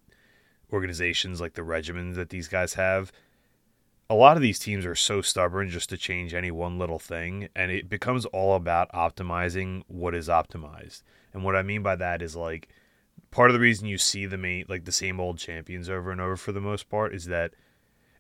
organizations 0.72 1.40
like 1.40 1.54
the 1.54 1.62
regimens 1.62 2.14
that 2.14 2.30
these 2.30 2.46
guys 2.46 2.74
have, 2.74 3.10
a 4.08 4.14
lot 4.14 4.36
of 4.36 4.42
these 4.42 4.60
teams 4.60 4.86
are 4.86 4.94
so 4.94 5.20
stubborn 5.20 5.68
just 5.68 5.90
to 5.90 5.96
change 5.96 6.32
any 6.32 6.50
one 6.50 6.78
little 6.78 7.00
thing, 7.00 7.48
and 7.54 7.70
it 7.70 7.90
becomes 7.90 8.24
all 8.26 8.54
about 8.54 8.90
optimizing 8.92 9.82
what 9.88 10.14
is 10.14 10.28
optimized. 10.28 11.02
And 11.34 11.44
what 11.44 11.56
I 11.56 11.62
mean 11.62 11.82
by 11.82 11.96
that 11.96 12.22
is 12.22 12.34
like 12.34 12.68
part 13.30 13.50
of 13.50 13.54
the 13.54 13.60
reason 13.60 13.86
you 13.86 13.98
see 13.98 14.24
the 14.24 14.38
main 14.38 14.64
like 14.68 14.84
the 14.84 14.92
same 14.92 15.20
old 15.20 15.38
champions 15.38 15.90
over 15.90 16.10
and 16.10 16.20
over 16.20 16.36
for 16.36 16.52
the 16.52 16.60
most 16.60 16.88
part 16.88 17.14
is 17.14 17.26
that 17.26 17.52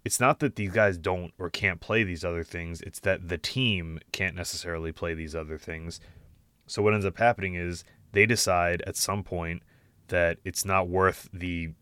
it's 0.08 0.20
not 0.20 0.38
that 0.38 0.56
these 0.56 0.72
guys 0.72 0.96
don't 0.96 1.34
or 1.38 1.50
can't 1.50 1.82
play 1.82 2.02
these 2.02 2.24
other 2.24 2.42
things, 2.42 2.80
it's 2.80 3.00
that 3.00 3.28
the 3.28 3.36
team 3.36 4.00
can't 4.10 4.34
necessarily 4.34 4.90
play 4.90 5.12
these 5.12 5.34
other 5.34 5.58
things. 5.58 6.00
So 6.66 6.80
what 6.80 6.94
ends 6.94 7.04
up 7.04 7.18
happening 7.18 7.56
is 7.56 7.84
they 8.12 8.24
decide 8.24 8.82
at 8.86 8.96
some 8.96 9.22
point 9.22 9.62
that 10.06 10.38
it's 10.46 10.64
not 10.64 10.88
worth 10.88 11.28
the, 11.30 11.72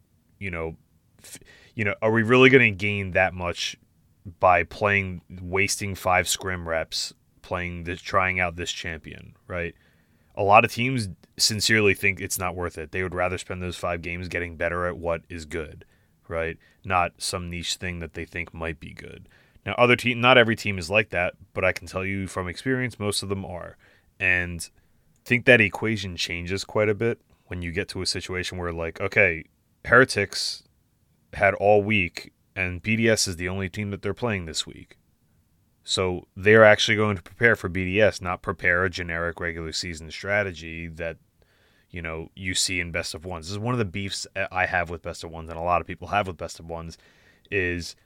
you 0.40 0.50
know, 0.50 0.74
f- 1.22 1.38
you 1.76 1.84
know, 1.84 1.94
are 2.02 2.10
we 2.10 2.24
really 2.24 2.50
going 2.50 2.68
to 2.72 2.76
gain 2.76 3.12
that 3.12 3.32
much 3.32 3.76
by 4.40 4.64
playing 4.64 5.22
wasting 5.40 5.94
5 5.94 6.26
scrim 6.26 6.68
reps 6.68 7.14
playing 7.42 7.84
this 7.84 8.00
trying 8.00 8.40
out 8.40 8.56
this 8.56 8.72
champion, 8.72 9.36
right? 9.46 9.76
A 10.34 10.42
lot 10.42 10.64
of 10.64 10.72
teams 10.72 11.10
sincerely 11.38 11.94
think 11.94 12.20
it's 12.20 12.40
not 12.40 12.56
worth 12.56 12.76
it. 12.76 12.90
They 12.90 13.04
would 13.04 13.14
rather 13.14 13.38
spend 13.38 13.62
those 13.62 13.76
5 13.76 14.02
games 14.02 14.26
getting 14.26 14.56
better 14.56 14.84
at 14.84 14.98
what 14.98 15.20
is 15.28 15.44
good 15.44 15.84
right? 16.28 16.58
Not 16.84 17.12
some 17.18 17.50
niche 17.50 17.76
thing 17.76 18.00
that 18.00 18.14
they 18.14 18.24
think 18.24 18.52
might 18.54 18.80
be 18.80 18.92
good. 18.92 19.28
Now, 19.64 19.74
other 19.76 19.96
team, 19.96 20.20
not 20.20 20.38
every 20.38 20.56
team 20.56 20.78
is 20.78 20.90
like 20.90 21.10
that, 21.10 21.34
but 21.52 21.64
I 21.64 21.72
can 21.72 21.86
tell 21.86 22.04
you 22.04 22.26
from 22.26 22.48
experience, 22.48 22.98
most 22.98 23.22
of 23.22 23.28
them 23.28 23.44
are. 23.44 23.76
And 24.20 24.68
I 25.16 25.28
think 25.28 25.44
that 25.46 25.60
equation 25.60 26.16
changes 26.16 26.64
quite 26.64 26.88
a 26.88 26.94
bit 26.94 27.20
when 27.46 27.62
you 27.62 27.72
get 27.72 27.88
to 27.88 28.02
a 28.02 28.06
situation 28.06 28.58
where, 28.58 28.72
like, 28.72 29.00
okay, 29.00 29.44
Heretics 29.84 30.62
had 31.32 31.54
all 31.54 31.82
week, 31.82 32.32
and 32.54 32.82
BDS 32.82 33.28
is 33.28 33.36
the 33.36 33.48
only 33.48 33.68
team 33.68 33.90
that 33.90 34.02
they're 34.02 34.14
playing 34.14 34.46
this 34.46 34.66
week. 34.66 34.96
So 35.82 36.26
they're 36.36 36.64
actually 36.64 36.96
going 36.96 37.16
to 37.16 37.22
prepare 37.22 37.54
for 37.54 37.68
BDS, 37.68 38.20
not 38.20 38.42
prepare 38.42 38.84
a 38.84 38.90
generic 38.90 39.38
regular 39.38 39.72
season 39.72 40.10
strategy 40.10 40.88
that 40.88 41.18
you 41.90 42.02
know 42.02 42.30
you 42.34 42.54
see 42.54 42.80
in 42.80 42.90
best 42.92 43.14
of 43.14 43.24
ones. 43.24 43.46
This 43.46 43.52
is 43.52 43.58
one 43.58 43.74
of 43.74 43.78
the 43.78 43.84
beefs 43.84 44.26
I 44.50 44.66
have 44.66 44.90
with 44.90 45.02
best 45.02 45.24
of 45.24 45.30
ones, 45.30 45.48
and 45.48 45.58
a 45.58 45.62
lot 45.62 45.80
of 45.80 45.86
people 45.86 46.08
have 46.08 46.26
with 46.26 46.36
best 46.36 46.60
of 46.60 46.68
ones, 46.68 46.98
is 47.50 47.96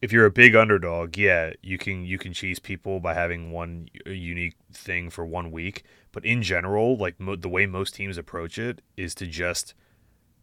if 0.00 0.12
you're 0.12 0.26
a 0.26 0.30
big 0.30 0.56
underdog, 0.56 1.16
yeah, 1.16 1.52
you 1.62 1.78
can 1.78 2.04
you 2.04 2.18
can 2.18 2.32
cheese 2.32 2.58
people 2.58 2.98
by 2.98 3.14
having 3.14 3.52
one 3.52 3.88
unique 4.04 4.56
thing 4.72 5.10
for 5.10 5.24
one 5.24 5.50
week. 5.52 5.84
But 6.10 6.24
in 6.24 6.42
general, 6.42 6.96
like 6.96 7.18
mo- 7.20 7.36
the 7.36 7.48
way 7.48 7.66
most 7.66 7.94
teams 7.94 8.18
approach 8.18 8.58
it 8.58 8.82
is 8.96 9.14
to 9.14 9.26
just 9.26 9.74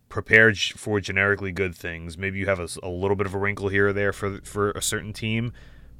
prepare 0.08 0.56
for 0.56 1.00
generically 1.00 1.52
good 1.52 1.76
things. 1.76 2.18
Maybe 2.18 2.40
you 2.40 2.48
have 2.48 2.60
a, 2.60 2.70
a 2.82 2.90
little 2.90 3.16
bit 3.16 3.28
of 3.28 3.36
a 3.36 3.38
wrinkle 3.38 3.68
here 3.68 3.90
or 3.90 3.94
there 3.94 4.14
for 4.14 4.40
for 4.44 4.72
a 4.72 4.82
certain 4.82 5.12
team, 5.12 5.52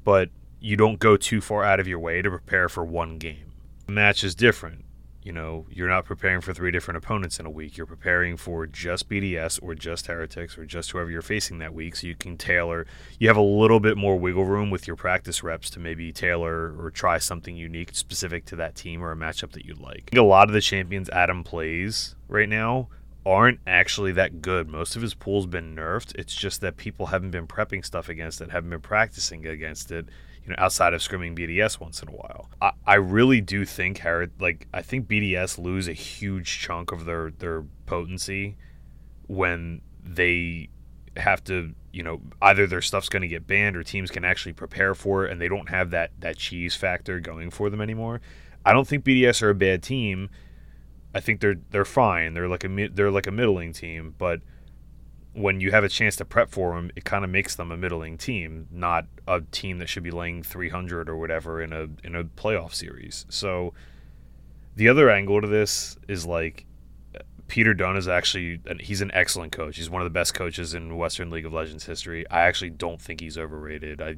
but 0.04 0.30
you 0.58 0.76
don't 0.76 0.98
go 0.98 1.16
too 1.16 1.42
far 1.42 1.62
out 1.62 1.80
of 1.80 1.86
your 1.86 1.98
way 1.98 2.22
to 2.22 2.30
prepare 2.30 2.68
for 2.68 2.84
one 2.84 3.18
game. 3.18 3.52
The 3.86 3.92
match 3.92 4.24
is 4.24 4.34
different 4.34 4.84
you 5.22 5.32
know, 5.32 5.66
you're 5.70 5.88
not 5.88 6.04
preparing 6.04 6.40
for 6.40 6.54
three 6.54 6.70
different 6.70 6.96
opponents 6.98 7.38
in 7.38 7.46
a 7.46 7.50
week. 7.50 7.76
You're 7.76 7.86
preparing 7.86 8.36
for 8.36 8.66
just 8.66 9.08
BDS 9.08 9.58
or 9.62 9.74
just 9.74 10.06
Heretics 10.06 10.56
or 10.56 10.64
just 10.64 10.90
whoever 10.90 11.10
you're 11.10 11.20
facing 11.20 11.58
that 11.58 11.74
week. 11.74 11.96
So 11.96 12.06
you 12.06 12.14
can 12.14 12.38
tailor, 12.38 12.86
you 13.18 13.28
have 13.28 13.36
a 13.36 13.42
little 13.42 13.80
bit 13.80 13.96
more 13.96 14.18
wiggle 14.18 14.46
room 14.46 14.70
with 14.70 14.86
your 14.86 14.96
practice 14.96 15.42
reps 15.42 15.68
to 15.70 15.80
maybe 15.80 16.10
tailor 16.12 16.74
or 16.78 16.90
try 16.90 17.18
something 17.18 17.54
unique 17.54 17.94
specific 17.94 18.46
to 18.46 18.56
that 18.56 18.74
team 18.74 19.02
or 19.02 19.12
a 19.12 19.16
matchup 19.16 19.52
that 19.52 19.66
you 19.66 19.74
like. 19.74 20.10
a 20.14 20.22
lot 20.22 20.48
of 20.48 20.54
the 20.54 20.60
champions 20.60 21.10
Adam 21.10 21.44
plays 21.44 22.14
right 22.28 22.48
now 22.48 22.88
aren't 23.26 23.60
actually 23.66 24.12
that 24.12 24.40
good. 24.40 24.68
Most 24.68 24.96
of 24.96 25.02
his 25.02 25.12
pool's 25.12 25.46
been 25.46 25.76
nerfed. 25.76 26.14
It's 26.14 26.34
just 26.34 26.62
that 26.62 26.78
people 26.78 27.06
haven't 27.06 27.32
been 27.32 27.46
prepping 27.46 27.84
stuff 27.84 28.08
against 28.08 28.40
it, 28.40 28.50
haven't 28.50 28.70
been 28.70 28.80
practicing 28.80 29.46
against 29.46 29.92
it 29.92 30.08
you 30.44 30.50
know, 30.50 30.56
outside 30.58 30.94
of 30.94 31.00
scrimming 31.00 31.38
BDS 31.38 31.80
once 31.80 32.02
in 32.02 32.08
a 32.08 32.12
while. 32.12 32.50
I, 32.60 32.72
I 32.86 32.94
really 32.94 33.40
do 33.40 33.64
think 33.64 33.98
Herod 33.98 34.32
like 34.40 34.66
I 34.72 34.82
think 34.82 35.06
BDS 35.08 35.58
lose 35.58 35.88
a 35.88 35.92
huge 35.92 36.60
chunk 36.60 36.92
of 36.92 37.04
their 37.04 37.30
their 37.30 37.64
potency 37.86 38.56
when 39.26 39.80
they 40.02 40.68
have 41.16 41.42
to 41.44 41.74
you 41.92 42.02
know 42.02 42.20
either 42.40 42.66
their 42.66 42.82
stuff's 42.82 43.08
going 43.08 43.22
to 43.22 43.28
get 43.28 43.46
banned 43.46 43.76
or 43.76 43.82
teams 43.82 44.10
can 44.10 44.24
actually 44.24 44.52
prepare 44.52 44.94
for 44.94 45.26
it 45.26 45.32
and 45.32 45.40
they 45.40 45.48
don't 45.48 45.68
have 45.68 45.90
that 45.90 46.10
that 46.20 46.36
cheese 46.36 46.74
factor 46.74 47.20
going 47.20 47.50
for 47.50 47.70
them 47.70 47.80
anymore. 47.80 48.20
I 48.64 48.72
don't 48.72 48.86
think 48.86 49.04
BDS 49.04 49.42
are 49.42 49.50
a 49.50 49.54
bad 49.54 49.82
team. 49.82 50.28
I 51.14 51.20
think 51.20 51.40
they're 51.40 51.56
they're 51.70 51.84
fine. 51.84 52.34
They're 52.34 52.48
like 52.48 52.64
a 52.64 52.88
they're 52.88 53.10
like 53.10 53.26
a 53.26 53.32
middling 53.32 53.72
team, 53.72 54.14
but 54.16 54.40
when 55.32 55.60
you 55.60 55.70
have 55.70 55.84
a 55.84 55.88
chance 55.88 56.16
to 56.16 56.24
prep 56.24 56.50
for 56.50 56.74
them, 56.74 56.90
it 56.96 57.04
kind 57.04 57.24
of 57.24 57.30
makes 57.30 57.54
them 57.54 57.70
a 57.70 57.76
middling 57.76 58.18
team, 58.18 58.66
not 58.70 59.06
a 59.28 59.40
team 59.52 59.78
that 59.78 59.88
should 59.88 60.02
be 60.02 60.10
laying 60.10 60.42
300 60.42 61.08
or 61.08 61.16
whatever 61.16 61.62
in 61.62 61.72
a 61.72 61.88
in 62.04 62.16
a 62.16 62.24
playoff 62.24 62.74
series. 62.74 63.26
So 63.28 63.72
the 64.74 64.88
other 64.88 65.08
angle 65.10 65.40
to 65.40 65.46
this 65.46 65.96
is 66.08 66.26
like 66.26 66.66
Peter 67.46 67.74
Dun 67.74 67.96
is 67.96 68.08
actually 68.08 68.60
he's 68.80 69.00
an 69.00 69.10
excellent 69.14 69.52
coach. 69.52 69.76
He's 69.76 69.90
one 69.90 70.02
of 70.02 70.06
the 70.06 70.10
best 70.10 70.34
coaches 70.34 70.74
in 70.74 70.96
Western 70.96 71.30
League 71.30 71.46
of 71.46 71.52
Legends 71.52 71.86
history. 71.86 72.28
I 72.28 72.40
actually 72.42 72.70
don't 72.70 73.00
think 73.00 73.20
he's 73.20 73.38
overrated. 73.38 74.02
I 74.02 74.16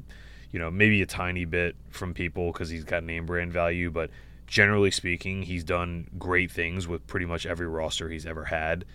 you 0.51 0.59
know, 0.59 0.69
maybe 0.69 1.01
a 1.01 1.07
tiny 1.07 1.45
bit 1.45 1.75
from 1.89 2.13
people 2.13 2.51
cuz 2.53 2.69
he's 2.69 2.83
got 2.83 3.03
name 3.03 3.25
brand 3.27 3.53
value, 3.53 3.91
but 3.91 4.09
generally 4.47 4.91
speaking, 4.91 5.43
he's 5.43 5.63
done 5.63 6.07
great 6.17 6.51
things 6.51 6.87
with 6.87 7.05
pretty 7.05 7.25
much 7.27 7.45
every 7.45 7.67
roster 7.67 8.09
he's 8.09 8.25
ever 8.25 8.45
had 8.45 8.85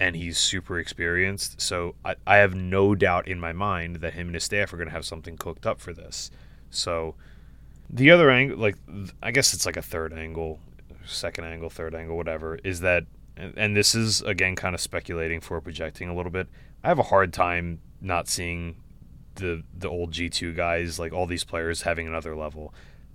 and 0.00 0.16
he's 0.16 0.38
super 0.38 0.78
experienced. 0.78 1.60
So 1.60 1.94
I, 2.04 2.16
I 2.26 2.36
have 2.36 2.54
no 2.54 2.94
doubt 2.94 3.28
in 3.28 3.38
my 3.38 3.52
mind 3.52 3.96
that 3.96 4.14
him 4.14 4.28
and 4.28 4.34
his 4.34 4.44
staff 4.44 4.72
are 4.72 4.78
going 4.78 4.88
to 4.88 4.94
have 4.94 5.04
something 5.04 5.36
cooked 5.36 5.66
up 5.66 5.78
for 5.78 5.92
this. 5.92 6.30
So 6.70 7.14
the 7.90 8.10
other 8.10 8.30
angle, 8.30 8.56
like 8.56 8.76
I 9.22 9.30
guess 9.30 9.52
it's 9.52 9.66
like 9.66 9.76
a 9.76 9.82
third 9.82 10.14
angle, 10.14 10.58
second 11.04 11.44
angle, 11.44 11.68
third 11.68 11.94
angle, 11.94 12.16
whatever, 12.16 12.58
is 12.64 12.80
that, 12.80 13.04
and 13.36 13.76
this 13.76 13.94
is 13.94 14.22
again 14.22 14.56
kind 14.56 14.74
of 14.74 14.80
speculating 14.80 15.40
for 15.40 15.60
projecting 15.60 16.08
a 16.08 16.16
little 16.16 16.32
bit. 16.32 16.48
I 16.82 16.88
have 16.88 16.98
a 16.98 17.04
hard 17.04 17.32
time 17.32 17.80
not 18.00 18.26
seeing 18.26 18.76
the 19.34 19.62
the 19.76 19.88
old 19.88 20.12
G 20.12 20.30
two 20.30 20.54
guys, 20.54 20.98
like 20.98 21.12
all 21.12 21.26
these 21.26 21.44
players, 21.44 21.82
having 21.82 22.08
another 22.08 22.34
level. 22.34 22.72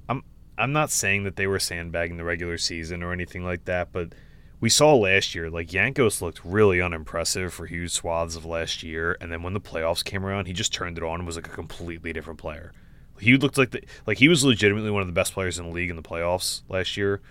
I'm 0.07 0.23
I'm 0.57 0.71
not 0.71 0.91
saying 0.91 1.23
that 1.23 1.35
they 1.35 1.47
were 1.47 1.59
sandbagging 1.59 2.17
the 2.17 2.23
regular 2.23 2.59
season 2.59 3.01
or 3.01 3.11
anything 3.11 3.43
like 3.43 3.65
that, 3.65 3.91
but 3.91 4.13
we 4.59 4.69
saw 4.69 4.95
last 4.95 5.35
year, 5.35 5.49
like 5.49 5.67
Jankos 5.67 6.21
looked 6.21 6.43
really 6.43 6.81
unimpressive 6.81 7.53
for 7.53 7.65
huge 7.65 7.91
swaths 7.91 8.35
of 8.35 8.45
last 8.45 8.83
year, 8.83 9.17
and 9.19 9.31
then 9.31 9.43
when 9.43 9.53
the 9.53 9.59
playoffs 9.59 10.03
came 10.03 10.25
around, 10.25 10.45
he 10.45 10.53
just 10.53 10.73
turned 10.73 10.97
it 10.97 11.03
on 11.03 11.19
and 11.19 11.25
was 11.25 11.35
like 11.35 11.47
a 11.47 11.51
completely 11.51 12.13
different 12.13 12.39
player. 12.39 12.71
He 13.19 13.37
looked 13.37 13.57
like 13.57 13.71
the 13.71 13.83
like 14.05 14.17
he 14.17 14.27
was 14.27 14.43
legitimately 14.43 14.91
one 14.91 15.01
of 15.01 15.07
the 15.07 15.13
best 15.13 15.33
players 15.33 15.59
in 15.59 15.65
the 15.65 15.71
league 15.71 15.89
in 15.89 15.95
the 15.95 16.01
playoffs 16.01 16.61
last 16.69 16.97
year, 16.97 17.21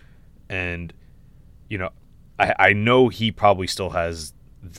and 0.49 0.93
you 1.69 1.79
know, 1.79 1.91
I 2.39 2.55
I 2.59 2.73
know 2.73 3.09
he 3.09 3.31
probably 3.31 3.67
still 3.67 3.91
has 3.91 4.33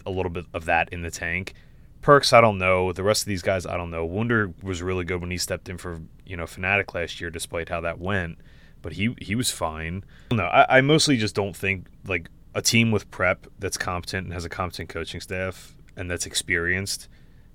a 0.05 0.11
little 0.11 0.31
bit 0.31 0.45
of 0.53 0.65
that 0.65 0.89
in 0.89 1.01
the 1.01 1.11
tank. 1.11 1.53
Perkz, 2.01 2.33
I 2.33 2.41
don't 2.41 2.59
know. 2.59 2.91
The 2.91 3.03
rest 3.03 3.23
of 3.23 3.27
these 3.27 3.41
guys, 3.41 3.65
I 3.65 3.77
don't 3.77 3.89
know. 3.89 4.05
Wunder 4.05 4.53
was 4.61 4.83
really 4.83 5.05
good 5.05 5.21
when 5.21 5.31
he 5.31 5.37
stepped 5.37 5.69
in 5.69 5.77
for 5.77 6.01
you 6.25 6.37
know 6.37 6.45
Fnatic 6.45 6.93
last 6.93 7.19
year, 7.19 7.29
despite 7.29 7.69
how 7.69 7.81
that 7.81 7.99
went 7.99 8.37
but 8.85 8.93
he 8.93 9.15
he 9.19 9.33
was 9.33 9.49
fine. 9.49 10.03
No, 10.31 10.43
I, 10.43 10.77
I 10.77 10.81
mostly 10.81 11.17
just 11.17 11.33
don't 11.33 11.55
think 11.55 11.87
like 12.05 12.29
a 12.55 12.61
team 12.61 12.89
with 12.89 13.11
prep 13.11 13.45
that's 13.59 13.77
competent 13.77 14.25
and 14.25 14.33
has 14.33 14.45
a 14.45 14.49
competent 14.49 14.89
coaching 14.89 15.21
staff 15.21 15.75
and 15.95 16.09
that's 16.09 16.25
experienced 16.25 17.07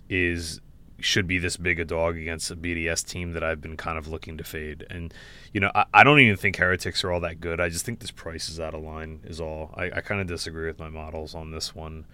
is 0.08 0.60
should 1.00 1.26
be 1.26 1.38
this 1.38 1.56
big 1.56 1.80
a 1.80 1.84
dog 1.84 2.16
against 2.16 2.50
a 2.50 2.56
BDS 2.56 3.06
team 3.06 3.32
that 3.32 3.42
I've 3.42 3.62
been 3.62 3.78
kind 3.78 3.96
of 3.96 4.06
looking 4.06 4.36
to 4.36 4.44
fade. 4.44 4.86
And, 4.90 5.14
you 5.50 5.58
know, 5.58 5.70
I, 5.74 5.86
I 5.94 6.04
don't 6.04 6.20
even 6.20 6.36
think 6.36 6.56
Heretics 6.56 7.02
are 7.04 7.10
all 7.10 7.20
that 7.20 7.40
good. 7.40 7.58
I 7.58 7.70
just 7.70 7.86
think 7.86 8.00
this 8.00 8.10
price 8.10 8.50
is 8.50 8.60
out 8.60 8.74
of 8.74 8.82
line, 8.82 9.20
is 9.24 9.40
all. 9.40 9.72
I, 9.74 9.84
I 9.86 10.00
kind 10.02 10.20
of 10.20 10.26
disagree 10.26 10.66
with 10.66 10.78
my 10.78 10.90
models 10.90 11.34
on 11.34 11.52
this 11.52 11.74
one. 11.74 12.04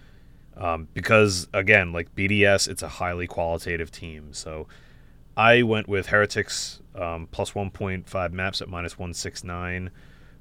Um, 0.55 0.87
because, 0.93 1.47
again, 1.53 1.91
like 1.91 2.15
BDS, 2.15 2.69
it's 2.69 2.81
a 2.81 2.87
highly 2.87 3.27
qualitative 3.27 3.91
team. 3.91 4.29
So 4.31 4.67
I 5.35 5.63
went 5.63 5.89
with 5.89 6.07
Heretics 6.07 6.79
um, 6.95 7.27
plus 7.29 7.51
1.5 7.51 8.31
maps 8.31 8.61
at 8.61 8.69
minus 8.69 8.97
169 8.97 9.91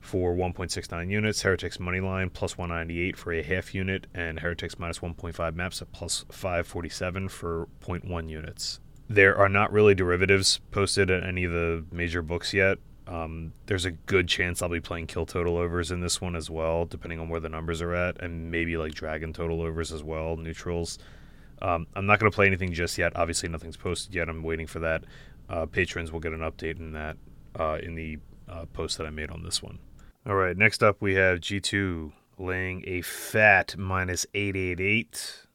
for 0.06 0.34
1.69 0.34 1.10
units. 1.10 1.42
Heretics 1.42 1.78
Moneyline 1.78 2.32
plus 2.32 2.56
198 2.56 3.16
for 3.16 3.32
a 3.32 3.42
half 3.42 3.74
unit, 3.74 4.06
and 4.14 4.40
Heretics 4.40 4.78
minus 4.78 5.00
1.5 5.00 5.54
maps 5.54 5.82
at 5.82 5.92
plus 5.92 6.24
547 6.30 7.28
for 7.28 7.68
0.1 7.84 8.30
units. 8.30 8.80
There 9.08 9.36
are 9.36 9.48
not 9.48 9.72
really 9.72 9.94
derivatives 9.94 10.60
posted 10.70 11.10
at 11.10 11.22
any 11.22 11.44
of 11.44 11.52
the 11.52 11.84
major 11.92 12.22
books 12.22 12.54
yet. 12.54 12.78
Um, 13.06 13.52
there's 13.66 13.84
a 13.84 13.92
good 13.92 14.28
chance 14.28 14.62
I'll 14.62 14.68
be 14.68 14.80
playing 14.80 15.06
kill 15.06 15.26
total 15.26 15.56
overs 15.58 15.90
in 15.90 16.00
this 16.00 16.20
one 16.20 16.34
as 16.34 16.50
well, 16.50 16.86
depending 16.86 17.20
on 17.20 17.28
where 17.28 17.38
the 17.40 17.48
numbers 17.48 17.80
are 17.80 17.94
at, 17.94 18.20
and 18.20 18.50
maybe 18.50 18.76
like 18.76 18.94
dragon 18.94 19.32
total 19.32 19.62
overs 19.62 19.92
as 19.92 20.02
well, 20.02 20.36
neutrals. 20.36 20.98
Um, 21.62 21.86
I'm 21.94 22.06
not 22.06 22.18
going 22.18 22.30
to 22.30 22.34
play 22.34 22.46
anything 22.46 22.72
just 22.72 22.98
yet. 22.98 23.12
Obviously, 23.14 23.48
nothing's 23.48 23.76
posted 23.76 24.14
yet. 24.14 24.28
I'm 24.28 24.42
waiting 24.42 24.66
for 24.66 24.80
that. 24.80 25.04
Uh, 25.48 25.66
patrons 25.66 26.10
will 26.10 26.20
get 26.20 26.32
an 26.32 26.40
update 26.40 26.78
in 26.78 26.92
that 26.92 27.16
uh, 27.58 27.78
in 27.82 27.94
the 27.94 28.18
uh, 28.48 28.66
post 28.72 28.98
that 28.98 29.06
I 29.06 29.10
made 29.10 29.30
on 29.30 29.42
this 29.42 29.62
one. 29.62 29.78
All 30.28 30.34
right, 30.34 30.56
next 30.56 30.82
up 30.82 31.00
we 31.00 31.14
have 31.14 31.38
G2 31.38 32.10
laying 32.36 32.82
a 32.84 33.00
fat 33.02 33.76
minus 33.78 34.26
888 34.34 35.46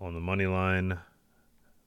on 0.00 0.14
the 0.14 0.20
money 0.20 0.46
line, 0.46 0.98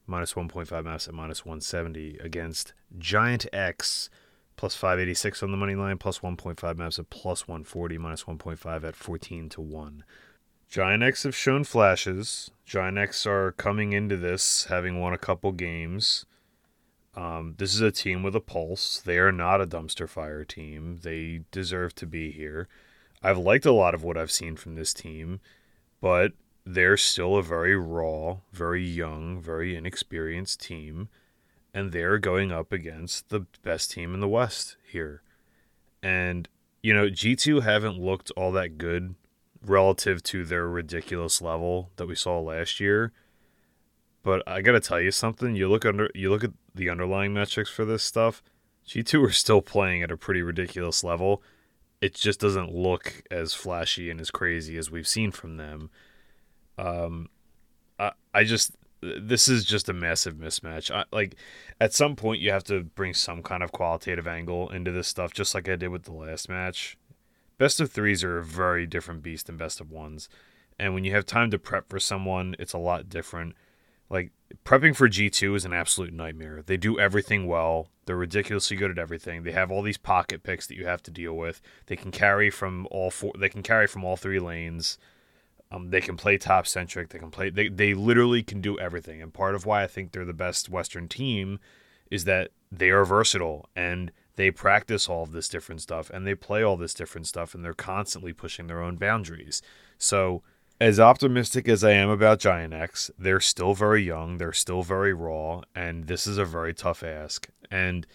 minus 0.06 0.32
1.5 0.32 0.84
mass 0.84 1.06
at 1.06 1.12
minus 1.12 1.44
170 1.44 2.16
against 2.22 2.72
Giant 2.96 3.44
X 3.52 4.08
plus 4.56 4.74
586 4.74 5.42
on 5.42 5.50
the 5.50 5.58
money 5.58 5.74
line, 5.74 5.98
plus 5.98 6.20
1.5 6.20 6.78
maps 6.78 6.98
at 6.98 7.10
plus 7.10 7.46
140, 7.46 7.98
minus 7.98 8.24
1.5 8.24 8.84
at 8.84 8.96
14 8.96 9.50
to 9.50 9.60
1. 9.60 10.02
Giant 10.66 11.02
X 11.02 11.24
have 11.24 11.36
shown 11.36 11.62
flashes. 11.62 12.50
Giant 12.64 12.96
X 12.96 13.26
are 13.26 13.52
coming 13.52 13.92
into 13.92 14.16
this 14.16 14.64
having 14.70 14.98
won 14.98 15.12
a 15.12 15.18
couple 15.18 15.52
games. 15.52 16.24
Um, 17.18 17.54
this 17.58 17.74
is 17.74 17.80
a 17.80 17.90
team 17.90 18.22
with 18.22 18.36
a 18.36 18.40
pulse. 18.40 19.00
They 19.00 19.18
are 19.18 19.32
not 19.32 19.60
a 19.60 19.66
dumpster 19.66 20.08
fire 20.08 20.44
team. 20.44 21.00
They 21.02 21.40
deserve 21.50 21.96
to 21.96 22.06
be 22.06 22.30
here. 22.30 22.68
I've 23.24 23.38
liked 23.38 23.66
a 23.66 23.72
lot 23.72 23.92
of 23.92 24.04
what 24.04 24.16
I've 24.16 24.30
seen 24.30 24.54
from 24.54 24.76
this 24.76 24.94
team, 24.94 25.40
but 26.00 26.34
they're 26.64 26.96
still 26.96 27.34
a 27.36 27.42
very 27.42 27.76
raw, 27.76 28.36
very 28.52 28.84
young, 28.84 29.40
very 29.40 29.74
inexperienced 29.74 30.60
team, 30.60 31.08
and 31.74 31.90
they're 31.90 32.18
going 32.18 32.52
up 32.52 32.70
against 32.70 33.30
the 33.30 33.46
best 33.64 33.90
team 33.90 34.14
in 34.14 34.20
the 34.20 34.28
West 34.28 34.76
here. 34.88 35.22
And, 36.00 36.48
you 36.84 36.94
know, 36.94 37.08
G2 37.08 37.64
haven't 37.64 37.98
looked 37.98 38.30
all 38.36 38.52
that 38.52 38.78
good 38.78 39.16
relative 39.60 40.22
to 40.22 40.44
their 40.44 40.68
ridiculous 40.68 41.42
level 41.42 41.90
that 41.96 42.06
we 42.06 42.14
saw 42.14 42.38
last 42.38 42.78
year. 42.78 43.12
But 44.22 44.42
I 44.46 44.60
got 44.60 44.72
to 44.72 44.80
tell 44.80 45.00
you 45.00 45.10
something, 45.10 45.54
you 45.54 45.68
look 45.68 45.86
under 45.86 46.10
you 46.14 46.30
look 46.30 46.44
at 46.44 46.52
the 46.74 46.90
underlying 46.90 47.32
metrics 47.32 47.70
for 47.70 47.84
this 47.84 48.02
stuff, 48.02 48.42
G2 48.86 49.28
are 49.28 49.32
still 49.32 49.62
playing 49.62 50.02
at 50.02 50.10
a 50.10 50.16
pretty 50.16 50.42
ridiculous 50.42 51.04
level. 51.04 51.42
It 52.00 52.14
just 52.14 52.40
doesn't 52.40 52.74
look 52.74 53.22
as 53.30 53.54
flashy 53.54 54.10
and 54.10 54.20
as 54.20 54.30
crazy 54.30 54.76
as 54.76 54.90
we've 54.90 55.08
seen 55.08 55.30
from 55.30 55.56
them. 55.56 55.90
Um 56.76 57.28
I 57.98 58.12
I 58.34 58.44
just 58.44 58.76
this 59.00 59.46
is 59.46 59.64
just 59.64 59.88
a 59.88 59.92
massive 59.92 60.34
mismatch. 60.34 60.90
I, 60.92 61.04
like 61.12 61.36
at 61.80 61.94
some 61.94 62.16
point 62.16 62.40
you 62.40 62.50
have 62.50 62.64
to 62.64 62.82
bring 62.82 63.14
some 63.14 63.42
kind 63.42 63.62
of 63.62 63.70
qualitative 63.70 64.26
angle 64.26 64.68
into 64.70 64.90
this 64.90 65.06
stuff 65.06 65.32
just 65.32 65.54
like 65.54 65.68
I 65.68 65.76
did 65.76 65.88
with 65.88 66.04
the 66.04 66.12
last 66.12 66.48
match. 66.48 66.96
Best 67.58 67.80
of 67.80 67.92
3s 67.92 68.24
are 68.24 68.38
a 68.38 68.44
very 68.44 68.86
different 68.86 69.22
beast 69.22 69.46
than 69.46 69.56
best 69.56 69.80
of 69.80 69.88
1s. 69.88 70.28
And 70.78 70.94
when 70.94 71.04
you 71.04 71.12
have 71.12 71.26
time 71.26 71.50
to 71.50 71.58
prep 71.58 71.88
for 71.88 71.98
someone, 71.98 72.54
it's 72.58 72.72
a 72.72 72.78
lot 72.78 73.08
different 73.08 73.54
like 74.10 74.30
prepping 74.64 74.96
for 74.96 75.08
G2 75.08 75.56
is 75.56 75.64
an 75.64 75.72
absolute 75.72 76.12
nightmare. 76.12 76.62
They 76.64 76.76
do 76.76 76.98
everything 76.98 77.46
well. 77.46 77.88
They're 78.06 78.16
ridiculously 78.16 78.76
good 78.76 78.90
at 78.90 78.98
everything. 78.98 79.42
They 79.42 79.52
have 79.52 79.70
all 79.70 79.82
these 79.82 79.98
pocket 79.98 80.42
picks 80.42 80.66
that 80.66 80.76
you 80.76 80.86
have 80.86 81.02
to 81.04 81.10
deal 81.10 81.34
with. 81.34 81.60
They 81.86 81.96
can 81.96 82.10
carry 82.10 82.50
from 82.50 82.88
all 82.90 83.10
four 83.10 83.32
they 83.38 83.48
can 83.48 83.62
carry 83.62 83.86
from 83.86 84.04
all 84.04 84.16
three 84.16 84.40
lanes. 84.40 84.98
Um, 85.70 85.90
they 85.90 86.00
can 86.00 86.16
play 86.16 86.38
top 86.38 86.66
centric. 86.66 87.10
They 87.10 87.18
can 87.18 87.30
play 87.30 87.50
they, 87.50 87.68
they 87.68 87.92
literally 87.92 88.42
can 88.42 88.60
do 88.62 88.78
everything. 88.78 89.20
And 89.20 89.32
part 89.34 89.54
of 89.54 89.66
why 89.66 89.82
I 89.82 89.86
think 89.86 90.12
they're 90.12 90.24
the 90.24 90.32
best 90.32 90.70
Western 90.70 91.08
team 91.08 91.60
is 92.10 92.24
that 92.24 92.50
they 92.72 92.88
are 92.90 93.04
versatile 93.04 93.68
and 93.76 94.10
they 94.36 94.50
practice 94.50 95.08
all 95.08 95.24
of 95.24 95.32
this 95.32 95.48
different 95.48 95.82
stuff 95.82 96.08
and 96.10 96.26
they 96.26 96.34
play 96.34 96.62
all 96.62 96.76
this 96.76 96.94
different 96.94 97.26
stuff 97.26 97.54
and 97.54 97.64
they're 97.64 97.74
constantly 97.74 98.32
pushing 98.32 98.66
their 98.66 98.80
own 98.80 98.96
boundaries. 98.96 99.60
So 99.98 100.42
as 100.80 101.00
optimistic 101.00 101.68
as 101.68 101.82
I 101.82 101.92
am 101.92 102.08
about 102.08 102.38
Giant 102.38 102.72
X, 102.72 103.10
they're 103.18 103.40
still 103.40 103.74
very 103.74 104.02
young, 104.02 104.38
they're 104.38 104.52
still 104.52 104.82
very 104.82 105.12
raw, 105.12 105.62
and 105.74 106.06
this 106.06 106.26
is 106.26 106.38
a 106.38 106.44
very 106.44 106.72
tough 106.72 107.02
ask. 107.02 107.48
And 107.70 108.06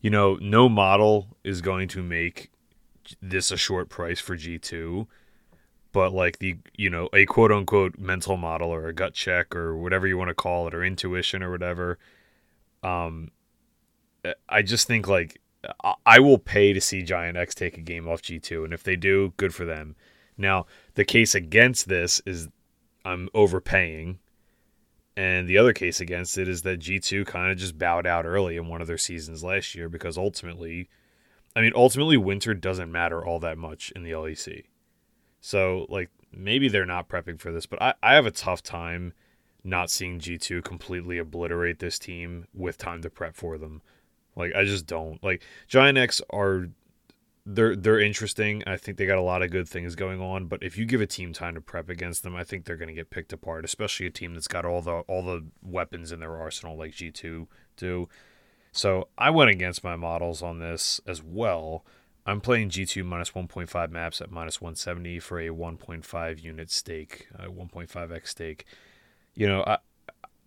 you 0.00 0.10
know, 0.10 0.36
no 0.40 0.68
model 0.68 1.36
is 1.44 1.60
going 1.60 1.88
to 1.88 2.02
make 2.02 2.50
this 3.20 3.50
a 3.50 3.56
short 3.56 3.88
price 3.88 4.20
for 4.20 4.36
G2, 4.36 5.06
but 5.92 6.12
like 6.12 6.38
the, 6.38 6.56
you 6.76 6.90
know, 6.90 7.08
a 7.12 7.24
quote 7.24 7.52
unquote 7.52 7.98
mental 7.98 8.36
model 8.36 8.70
or 8.70 8.88
a 8.88 8.92
gut 8.92 9.14
check 9.14 9.54
or 9.54 9.76
whatever 9.76 10.06
you 10.06 10.16
want 10.16 10.28
to 10.28 10.34
call 10.34 10.66
it 10.66 10.74
or 10.74 10.84
intuition 10.84 11.42
or 11.42 11.50
whatever, 11.50 11.98
um 12.82 13.30
I 14.48 14.62
just 14.62 14.86
think 14.86 15.08
like 15.08 15.40
I 16.04 16.18
will 16.20 16.38
pay 16.38 16.72
to 16.72 16.80
see 16.80 17.02
Giant 17.02 17.36
X 17.36 17.54
take 17.54 17.76
a 17.76 17.80
game 17.80 18.08
off 18.08 18.22
G2 18.22 18.64
and 18.64 18.72
if 18.72 18.82
they 18.82 18.96
do, 18.96 19.32
good 19.36 19.54
for 19.54 19.64
them 19.64 19.96
now, 20.36 20.66
the 20.94 21.04
case 21.04 21.34
against 21.34 21.88
this 21.88 22.20
is 22.26 22.48
I'm 23.04 23.28
overpaying. 23.34 24.18
And 25.16 25.46
the 25.46 25.58
other 25.58 25.72
case 25.72 26.00
against 26.00 26.38
it 26.38 26.48
is 26.48 26.62
that 26.62 26.80
G2 26.80 27.26
kind 27.26 27.52
of 27.52 27.58
just 27.58 27.78
bowed 27.78 28.06
out 28.06 28.24
early 28.24 28.56
in 28.56 28.68
one 28.68 28.80
of 28.80 28.86
their 28.86 28.98
seasons 28.98 29.44
last 29.44 29.74
year 29.74 29.88
because 29.88 30.16
ultimately, 30.16 30.88
I 31.54 31.60
mean, 31.60 31.72
ultimately, 31.74 32.16
winter 32.16 32.54
doesn't 32.54 32.90
matter 32.90 33.24
all 33.24 33.38
that 33.40 33.58
much 33.58 33.92
in 33.94 34.04
the 34.04 34.12
LEC. 34.12 34.64
So, 35.40 35.86
like, 35.90 36.08
maybe 36.32 36.68
they're 36.68 36.86
not 36.86 37.08
prepping 37.08 37.38
for 37.38 37.52
this, 37.52 37.66
but 37.66 37.82
I, 37.82 37.94
I 38.02 38.14
have 38.14 38.24
a 38.24 38.30
tough 38.30 38.62
time 38.62 39.12
not 39.64 39.90
seeing 39.90 40.18
G2 40.18 40.64
completely 40.64 41.18
obliterate 41.18 41.78
this 41.78 41.98
team 41.98 42.46
with 42.54 42.78
time 42.78 43.02
to 43.02 43.10
prep 43.10 43.36
for 43.36 43.58
them. 43.58 43.82
Like, 44.34 44.54
I 44.54 44.64
just 44.64 44.86
don't. 44.86 45.22
Like, 45.22 45.42
Giant 45.68 45.98
X 45.98 46.22
are 46.30 46.68
they're 47.44 47.74
they're 47.74 48.00
interesting. 48.00 48.62
I 48.66 48.76
think 48.76 48.98
they 48.98 49.06
got 49.06 49.18
a 49.18 49.22
lot 49.22 49.42
of 49.42 49.50
good 49.50 49.68
things 49.68 49.94
going 49.94 50.20
on, 50.20 50.46
but 50.46 50.62
if 50.62 50.78
you 50.78 50.84
give 50.84 51.00
a 51.00 51.06
team 51.06 51.32
time 51.32 51.54
to 51.54 51.60
prep 51.60 51.88
against 51.88 52.22
them, 52.22 52.36
I 52.36 52.44
think 52.44 52.64
they're 52.64 52.76
going 52.76 52.88
to 52.88 52.94
get 52.94 53.10
picked 53.10 53.32
apart, 53.32 53.64
especially 53.64 54.06
a 54.06 54.10
team 54.10 54.34
that's 54.34 54.48
got 54.48 54.64
all 54.64 54.80
the 54.80 55.00
all 55.08 55.22
the 55.22 55.46
weapons 55.62 56.12
in 56.12 56.20
their 56.20 56.36
arsenal 56.36 56.76
like 56.76 56.92
G2 56.92 57.46
do. 57.76 58.08
So, 58.74 59.08
I 59.18 59.30
went 59.30 59.50
against 59.50 59.84
my 59.84 59.96
models 59.96 60.42
on 60.42 60.58
this 60.58 61.00
as 61.06 61.22
well. 61.22 61.84
I'm 62.24 62.40
playing 62.40 62.70
G2 62.70 63.04
minus 63.04 63.32
1.5 63.32 63.90
maps 63.90 64.20
at 64.20 64.30
minus 64.30 64.60
170 64.60 65.18
for 65.18 65.40
a 65.40 65.48
1.5 65.48 66.42
unit 66.42 66.70
stake, 66.70 67.26
a 67.34 67.48
1.5x 67.48 68.28
stake. 68.28 68.64
You 69.34 69.48
know, 69.48 69.64
I 69.66 69.78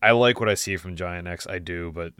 I 0.01 0.11
like 0.11 0.39
what 0.39 0.49
I 0.49 0.53
see 0.53 0.77
from 0.77 0.95
Giant 0.95 1.27
X, 1.27 1.45
I 1.45 1.59
do, 1.59 1.91
but 1.91 2.13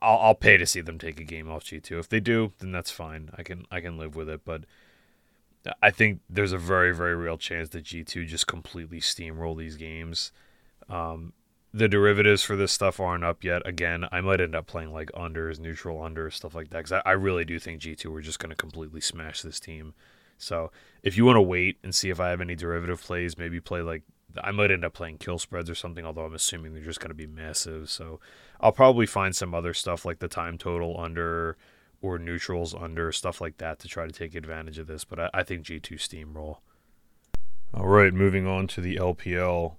I'll, 0.00 0.18
I'll 0.18 0.34
pay 0.34 0.56
to 0.56 0.66
see 0.66 0.80
them 0.80 0.98
take 0.98 1.20
a 1.20 1.24
game 1.24 1.50
off 1.50 1.64
G 1.64 1.80
two. 1.80 1.98
If 1.98 2.08
they 2.08 2.20
do, 2.20 2.52
then 2.58 2.72
that's 2.72 2.90
fine. 2.90 3.30
I 3.36 3.42
can 3.42 3.66
I 3.70 3.80
can 3.80 3.98
live 3.98 4.16
with 4.16 4.28
it. 4.28 4.42
But 4.44 4.64
I 5.82 5.90
think 5.90 6.20
there's 6.28 6.52
a 6.52 6.58
very 6.58 6.94
very 6.94 7.14
real 7.14 7.38
chance 7.38 7.68
that 7.70 7.84
G 7.84 8.04
two 8.04 8.24
just 8.24 8.46
completely 8.46 9.00
steamroll 9.00 9.58
these 9.58 9.76
games. 9.76 10.32
Um, 10.88 11.32
the 11.72 11.88
derivatives 11.88 12.42
for 12.42 12.54
this 12.54 12.72
stuff 12.72 13.00
aren't 13.00 13.24
up 13.24 13.42
yet. 13.42 13.66
Again, 13.66 14.06
I 14.12 14.20
might 14.20 14.40
end 14.40 14.54
up 14.54 14.66
playing 14.66 14.92
like 14.92 15.10
unders, 15.12 15.58
neutral 15.58 15.98
unders, 15.98 16.34
stuff 16.34 16.54
like 16.54 16.70
that. 16.70 16.78
Because 16.84 16.92
I, 16.92 17.02
I 17.04 17.12
really 17.12 17.44
do 17.44 17.58
think 17.58 17.80
G 17.80 17.94
two 17.94 18.14
are 18.14 18.22
just 18.22 18.38
going 18.38 18.50
to 18.50 18.56
completely 18.56 19.00
smash 19.00 19.42
this 19.42 19.58
team. 19.58 19.94
So 20.38 20.70
if 21.02 21.16
you 21.16 21.24
want 21.24 21.36
to 21.36 21.42
wait 21.42 21.78
and 21.82 21.94
see 21.94 22.10
if 22.10 22.20
I 22.20 22.30
have 22.30 22.40
any 22.40 22.54
derivative 22.54 23.00
plays, 23.02 23.38
maybe 23.38 23.60
play 23.60 23.82
like 23.82 24.02
I 24.42 24.50
might 24.50 24.70
end 24.70 24.84
up 24.84 24.94
playing 24.94 25.18
kill 25.18 25.38
spreads 25.38 25.70
or 25.70 25.74
something, 25.74 26.04
although 26.04 26.24
I'm 26.24 26.34
assuming 26.34 26.74
they're 26.74 26.82
just 26.82 27.00
going 27.00 27.10
to 27.10 27.14
be 27.14 27.26
massive. 27.26 27.90
So 27.90 28.20
I'll 28.60 28.72
probably 28.72 29.06
find 29.06 29.34
some 29.34 29.54
other 29.54 29.74
stuff 29.74 30.04
like 30.04 30.18
the 30.18 30.28
time 30.28 30.58
total 30.58 30.98
under 30.98 31.56
or 32.02 32.18
neutrals 32.18 32.74
under, 32.74 33.12
stuff 33.12 33.40
like 33.40 33.58
that 33.58 33.78
to 33.80 33.88
try 33.88 34.06
to 34.06 34.12
take 34.12 34.34
advantage 34.34 34.78
of 34.78 34.86
this. 34.86 35.04
But 35.04 35.20
I, 35.20 35.30
I 35.34 35.42
think 35.42 35.64
G2 35.64 35.92
steamroll. 35.92 36.58
All 37.72 37.88
right, 37.88 38.12
moving 38.12 38.46
on 38.46 38.66
to 38.68 38.80
the 38.80 38.96
LPL 38.96 39.76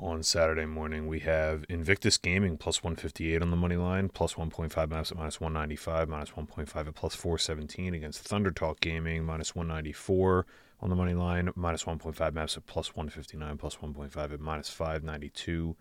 on 0.00 0.22
Saturday 0.22 0.64
morning, 0.64 1.06
we 1.06 1.20
have 1.20 1.64
Invictus 1.68 2.16
Gaming 2.16 2.56
plus 2.56 2.82
158 2.82 3.42
on 3.42 3.50
the 3.50 3.56
money 3.56 3.76
line, 3.76 4.08
plus 4.08 4.34
1.5 4.34 4.88
maps 4.88 5.12
at 5.12 5.18
minus 5.18 5.40
195, 5.40 6.08
minus 6.08 6.30
1.5 6.30 6.88
at 6.88 6.94
plus 6.94 7.14
417 7.14 7.94
against 7.94 8.20
Thunder 8.20 8.50
Talk 8.50 8.80
Gaming, 8.80 9.24
minus 9.24 9.54
194 9.54 10.46
on 10.82 10.88
the 10.90 10.96
money 10.96 11.14
line, 11.14 11.50
minus 11.54 11.84
1.5 11.84 12.32
maps 12.32 12.56
at 12.56 12.66
plus 12.66 12.94
159, 12.94 13.58
plus 13.58 13.76
1.5 13.76 14.32
at 14.32 14.40
minus 14.40 14.70
592. 14.70 15.76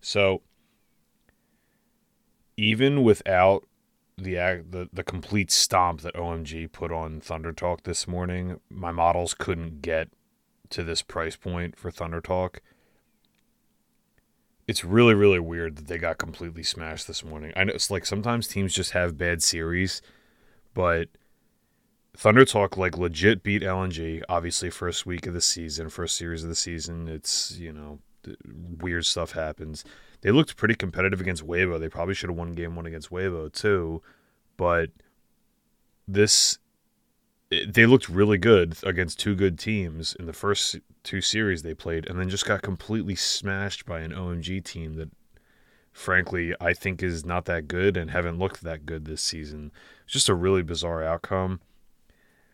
So 0.00 0.42
even 2.56 3.02
without 3.02 3.64
the 4.18 4.34
the 4.68 4.88
the 4.92 5.04
complete 5.04 5.50
stomp 5.50 6.02
that 6.02 6.14
OMG 6.14 6.70
put 6.70 6.92
on 6.92 7.20
Thunder 7.20 7.52
Talk 7.52 7.84
this 7.84 8.06
morning, 8.06 8.60
my 8.68 8.92
models 8.92 9.34
couldn't 9.34 9.80
get 9.80 10.08
to 10.70 10.82
this 10.82 11.02
price 11.02 11.36
point 11.36 11.78
for 11.78 11.90
Thunder 11.90 12.20
Talk. 12.20 12.60
It's 14.68 14.84
really 14.84 15.14
really 15.14 15.40
weird 15.40 15.76
that 15.76 15.86
they 15.86 15.98
got 15.98 16.18
completely 16.18 16.62
smashed 16.62 17.06
this 17.06 17.24
morning. 17.24 17.52
I 17.56 17.64
know 17.64 17.72
it's 17.74 17.90
like 17.90 18.04
sometimes 18.04 18.46
teams 18.46 18.74
just 18.74 18.92
have 18.92 19.16
bad 19.16 19.42
series, 19.42 20.02
but 20.74 21.08
Thunder 22.16 22.44
Talk 22.44 22.76
like 22.76 22.98
legit 22.98 23.42
beat 23.42 23.62
LNG. 23.62 24.22
Obviously, 24.28 24.70
first 24.70 25.06
week 25.06 25.26
of 25.26 25.34
the 25.34 25.40
season, 25.40 25.88
first 25.88 26.16
series 26.16 26.42
of 26.42 26.48
the 26.48 26.54
season. 26.54 27.08
It's 27.08 27.56
you 27.58 27.72
know 27.72 28.00
weird 28.80 29.06
stuff 29.06 29.32
happens. 29.32 29.84
They 30.20 30.30
looked 30.30 30.56
pretty 30.56 30.74
competitive 30.74 31.20
against 31.20 31.46
Weibo. 31.46 31.80
They 31.80 31.88
probably 31.88 32.14
should 32.14 32.30
have 32.30 32.38
won 32.38 32.54
game 32.54 32.76
one 32.76 32.86
against 32.86 33.10
Weibo 33.10 33.52
too, 33.52 34.02
but 34.56 34.90
this 36.06 36.58
they 37.50 37.86
looked 37.86 38.08
really 38.08 38.38
good 38.38 38.76
against 38.82 39.18
two 39.18 39.34
good 39.34 39.58
teams 39.58 40.14
in 40.18 40.26
the 40.26 40.32
first 40.32 40.76
two 41.02 41.20
series 41.20 41.62
they 41.62 41.74
played, 41.74 42.08
and 42.08 42.18
then 42.18 42.28
just 42.28 42.46
got 42.46 42.62
completely 42.62 43.14
smashed 43.14 43.84
by 43.84 44.00
an 44.00 44.12
OMG 44.12 44.64
team 44.64 44.94
that, 44.94 45.10
frankly, 45.92 46.54
I 46.60 46.72
think 46.72 47.02
is 47.02 47.26
not 47.26 47.44
that 47.46 47.68
good 47.68 47.96
and 47.96 48.10
haven't 48.10 48.38
looked 48.38 48.62
that 48.62 48.86
good 48.86 49.04
this 49.04 49.22
season. 49.22 49.70
It's 50.04 50.14
just 50.14 50.30
a 50.30 50.34
really 50.34 50.62
bizarre 50.62 51.02
outcome. 51.02 51.60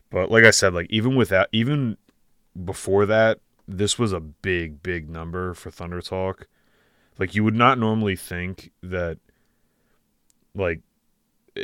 But 0.09 0.31
like 0.31 0.43
I 0.43 0.51
said, 0.51 0.73
like 0.73 0.87
even 0.89 1.15
without 1.15 1.47
even 1.51 1.97
before 2.63 3.05
that, 3.05 3.39
this 3.67 3.99
was 3.99 4.11
a 4.11 4.19
big, 4.19 4.81
big 4.81 5.09
number 5.09 5.53
for 5.53 5.69
Thunder 5.69 6.01
Talk. 6.01 6.47
Like 7.17 7.35
you 7.35 7.43
would 7.43 7.55
not 7.55 7.77
normally 7.77 8.15
think 8.15 8.71
that 8.81 9.19
like 10.55 10.81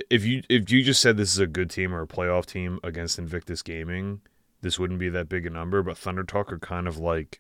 if 0.10 0.26
you 0.26 0.44
if 0.50 0.70
you 0.72 0.84
just 0.84 1.02
said 1.02 1.18
this 1.18 1.32
is 1.32 1.40
a 1.40 1.48
good 1.48 1.70
team 1.70 1.94
or 1.94 2.02
a 2.02 2.08
playoff 2.08 2.46
team 2.46 2.80
against 2.84 3.18
Invictus 3.18 3.62
Gaming, 3.62 4.22
this 4.62 4.78
wouldn't 4.78 5.00
be 5.00 5.10
that 5.10 5.30
big 5.30 5.46
a 5.46 5.50
number. 5.50 5.82
But 5.82 5.98
Thunder 5.98 6.24
Talk 6.24 6.52
are 6.52 6.60
kind 6.60 6.88
of 6.88 6.98
like 6.98 7.40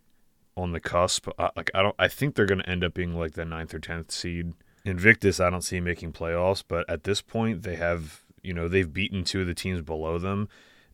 on 0.57 0.71
the 0.71 0.79
cusp. 0.79 1.27
Uh, 1.37 1.49
like 1.55 1.71
I 1.73 1.81
don't, 1.81 1.95
I 1.99 2.07
think 2.07 2.35
they're 2.35 2.45
going 2.45 2.61
to 2.61 2.69
end 2.69 2.83
up 2.83 2.93
being 2.93 3.15
like 3.15 3.33
the 3.33 3.45
ninth 3.45 3.73
or 3.73 3.79
tenth 3.79 4.11
seed. 4.11 4.53
Invictus, 4.85 5.39
I 5.39 5.49
don't 5.49 5.63
see 5.63 5.79
making 5.79 6.13
playoffs, 6.13 6.63
but 6.65 6.87
at 6.89 7.03
this 7.03 7.21
point, 7.21 7.63
they 7.63 7.75
have 7.75 8.23
you 8.43 8.53
know 8.53 8.67
they've 8.67 8.91
beaten 8.91 9.23
two 9.23 9.41
of 9.41 9.47
the 9.47 9.55
teams 9.55 9.81
below 9.81 10.19
them, 10.19 10.47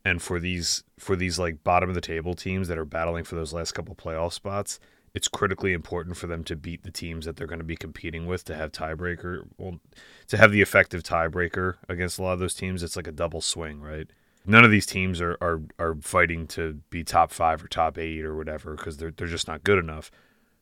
and 0.04 0.22
for 0.22 0.40
these 0.40 0.84
for 0.98 1.16
these 1.16 1.38
like 1.40 1.64
bottom 1.64 1.90
of 1.90 1.96
the 1.96 2.02
table 2.02 2.34
teams 2.34 2.68
that 2.68 2.78
are 2.78 2.86
battling 2.86 3.24
for 3.24 3.36
those 3.36 3.54
last 3.54 3.74
couple 3.74 3.96
playoff 3.96 4.34
spots, 4.34 4.80
it's 5.14 5.28
critically 5.28 5.74
important 5.74 6.18
for 6.18 6.28
them 6.28 6.44
to 6.46 6.56
beat 6.56 6.84
the 6.84 6.92
teams 6.92 7.26
that 7.26 7.36
they're 7.36 7.48
going 7.48 7.60
to 7.60 7.66
be 7.66 7.76
competing 7.76 8.26
with 8.26 8.44
to 8.46 8.56
have 8.56 8.72
tiebreaker 8.72 9.46
well 9.58 9.80
to 10.28 10.38
have 10.38 10.52
the 10.52 10.62
effective 10.62 11.04
tiebreaker 11.04 11.76
against 11.88 12.20
a 12.20 12.24
lot 12.24 12.34
of 12.34 12.40
those 12.40 12.56
teams. 12.56 12.84
It's 12.84 12.96
like 12.96 13.08
a 13.08 13.12
double 13.12 13.42
swing 13.42 13.82
right? 13.82 14.10
None 14.46 14.66
of 14.66 14.72
these 14.72 14.86
teams 14.86 15.22
are 15.22 15.38
are, 15.42 15.62
are 15.78 15.96
fighting 16.02 16.48
to 16.48 16.80
be 16.90 17.04
top 17.04 17.32
five 17.32 17.64
or 17.64 17.68
top 17.68 17.98
eight 17.98 18.24
or 18.24 18.36
whatever 18.36 18.76
because 18.76 18.98
they're, 18.98 19.12
they're 19.12 19.28
just 19.28 19.48
not 19.48 19.64
good 19.64 19.80
enough. 19.80 20.12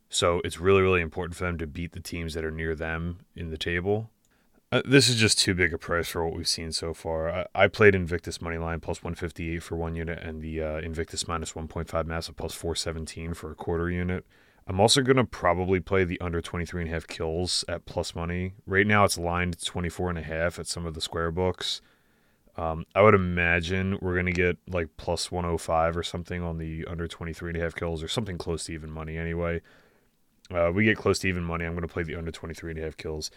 So 0.10 0.42
it's 0.44 0.60
really 0.60 0.82
really 0.82 1.02
important 1.02 1.36
for 1.36 1.46
them 1.46 1.58
to 1.60 1.68
beat 1.68 1.94
the 1.94 2.02
teams 2.02 2.34
that 2.34 2.44
are 2.44 2.52
near 2.52 2.76
them 2.76 3.20
in 3.36 3.52
the 3.52 3.58
table 3.58 4.10
uh, 4.72 4.82
this 4.86 5.10
is 5.10 5.16
just 5.16 5.40
too 5.40 5.56
big 5.56 5.74
a 5.74 5.78
price 5.78 6.10
for 6.10 6.24
what 6.24 6.36
we've 6.36 6.48
seen 6.48 6.72
so 6.72 6.94
far. 6.94 7.30
I, 7.30 7.48
I 7.56 7.68
played 7.68 7.96
Invictus 7.96 8.38
Moneyline 8.38 8.82
plus 8.82 9.04
158 9.04 9.64
for 9.64 9.76
one 9.76 9.96
unit 9.96 10.20
and 10.20 10.42
the 10.42 10.62
uh, 10.62 10.78
Invictus 10.80 11.28
minus 11.28 11.54
1.5 11.54 12.06
massive 12.06 12.38
plus 12.38 12.54
417 12.54 13.34
for 13.34 13.52
a 13.52 13.56
quarter 13.56 13.90
unit. 13.90 14.26
I'm 14.68 14.80
also 14.80 15.02
going 15.02 15.18
to 15.18 15.24
probably 15.24 15.80
play 15.80 16.04
the 16.04 16.22
under 16.22 16.42
23 16.42 16.84
and 16.84 16.92
a 16.92 16.94
half 16.94 17.08
kills 17.08 17.66
at 17.68 17.86
plus 17.86 18.14
money. 18.14 18.54
Right 18.68 18.86
now 18.86 19.04
it's 19.04 19.18
lined 19.18 19.60
24 19.64 20.12
and 20.12 20.20
a 20.20 20.24
half 20.24 20.60
at 20.60 20.68
some 20.68 20.86
of 20.86 20.94
the 20.94 21.02
square 21.02 21.32
books. 21.32 21.82
Um, 22.56 22.86
I 22.94 23.02
would 23.02 23.16
imagine 23.16 23.98
we're 24.02 24.14
going 24.14 24.28
to 24.28 24.32
get 24.32 24.58
like 24.68 24.90
plus 24.98 25.32
105 25.32 25.98
or 25.98 26.04
something 26.04 26.44
on 26.44 26.60
the 26.60 26.86
under 26.86 27.08
23 27.08 27.50
and 27.50 27.58
a 27.58 27.62
half 27.62 27.74
kills 27.74 28.04
or 28.04 28.08
something 28.08 28.38
close 28.38 28.66
to 28.66 28.74
even 28.74 28.92
money 28.92 29.18
anyway. 29.18 29.62
Uh, 30.54 30.72
we 30.72 30.84
get 30.84 30.98
close 30.98 31.18
to 31.20 31.28
even 31.28 31.44
money. 31.44 31.66
I'm 31.66 31.74
going 31.74 31.88
to 31.88 31.92
play 31.92 32.04
the 32.04 32.16
under 32.16 32.32
23 32.32 32.72
and 32.72 32.80
a 32.80 32.84
half 32.84 32.98
kills. 32.98 33.32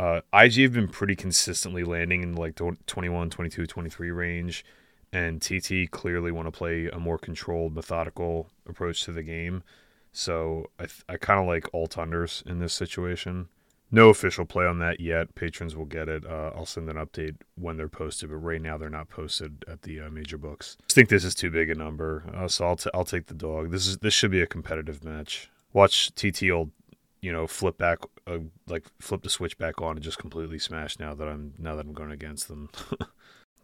Uh, 0.00 0.22
IG 0.32 0.54
have 0.62 0.72
been 0.72 0.88
pretty 0.88 1.14
consistently 1.14 1.84
landing 1.84 2.22
in 2.22 2.34
like 2.34 2.54
21, 2.54 3.28
22, 3.28 3.66
23 3.66 4.10
range, 4.10 4.64
and 5.12 5.42
TT 5.42 5.90
clearly 5.90 6.32
want 6.32 6.46
to 6.46 6.50
play 6.50 6.88
a 6.88 6.98
more 6.98 7.18
controlled, 7.18 7.74
methodical 7.74 8.48
approach 8.66 9.04
to 9.04 9.12
the 9.12 9.22
game. 9.22 9.62
So 10.10 10.70
I, 10.78 10.84
th- 10.84 11.04
I 11.06 11.18
kind 11.18 11.38
of 11.38 11.46
like 11.46 11.68
alt 11.74 11.96
unders 11.96 12.46
in 12.46 12.60
this 12.60 12.72
situation. 12.72 13.50
No 13.90 14.08
official 14.08 14.46
play 14.46 14.64
on 14.64 14.78
that 14.78 15.00
yet. 15.00 15.34
Patrons 15.34 15.76
will 15.76 15.84
get 15.84 16.08
it. 16.08 16.24
Uh, 16.24 16.52
I'll 16.56 16.64
send 16.64 16.88
an 16.88 16.96
update 16.96 17.36
when 17.56 17.76
they're 17.76 17.86
posted, 17.86 18.30
but 18.30 18.36
right 18.36 18.62
now 18.62 18.78
they're 18.78 18.88
not 18.88 19.10
posted 19.10 19.66
at 19.68 19.82
the 19.82 20.00
uh, 20.00 20.08
major 20.08 20.38
books. 20.38 20.78
I 20.88 20.94
think 20.94 21.10
this 21.10 21.24
is 21.24 21.34
too 21.34 21.50
big 21.50 21.68
a 21.68 21.74
number, 21.74 22.24
uh, 22.34 22.48
so 22.48 22.64
I'll, 22.64 22.76
t- 22.76 22.90
I'll 22.94 23.04
take 23.04 23.26
the 23.26 23.34
dog. 23.34 23.70
This 23.70 23.86
is 23.86 23.98
this 23.98 24.14
should 24.14 24.30
be 24.30 24.40
a 24.40 24.46
competitive 24.46 25.04
match. 25.04 25.50
Watch 25.74 26.14
TT 26.14 26.44
old 26.50 26.70
you 27.20 27.32
know, 27.32 27.46
flip 27.46 27.78
back, 27.78 27.98
uh, 28.30 28.38
like 28.66 28.84
flip 29.00 29.22
the 29.22 29.30
switch 29.30 29.58
back 29.58 29.80
on 29.80 29.96
and 29.96 30.02
just 30.02 30.18
completely 30.18 30.58
smash 30.58 30.98
now 30.98 31.14
that 31.14 31.28
I'm 31.28 31.54
now 31.58 31.74
that 31.76 31.84
I'm 31.84 31.92
going 31.92 32.12
against 32.12 32.48
them. 32.48 32.70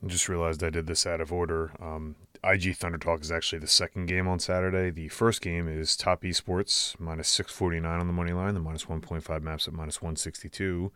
I 0.02 0.08
just 0.08 0.28
realized 0.28 0.62
I 0.62 0.70
did 0.70 0.86
this 0.86 1.06
out 1.06 1.22
of 1.22 1.32
order. 1.32 1.72
Um, 1.80 2.16
IG 2.44 2.76
Thunder 2.76 2.98
Talk 2.98 3.22
is 3.22 3.32
actually 3.32 3.60
the 3.60 3.66
second 3.66 4.06
game 4.06 4.28
on 4.28 4.38
Saturday. 4.38 4.90
The 4.90 5.08
first 5.08 5.40
game 5.40 5.68
is 5.68 5.96
Top 5.96 6.22
Esports 6.22 6.98
minus 7.00 7.28
649 7.28 8.00
on 8.00 8.06
the 8.06 8.12
money 8.12 8.32
line, 8.32 8.54
the 8.54 8.60
minus 8.60 8.84
1.5 8.84 9.42
maps 9.42 9.66
at 9.66 9.74
minus 9.74 10.02
162 10.02 10.92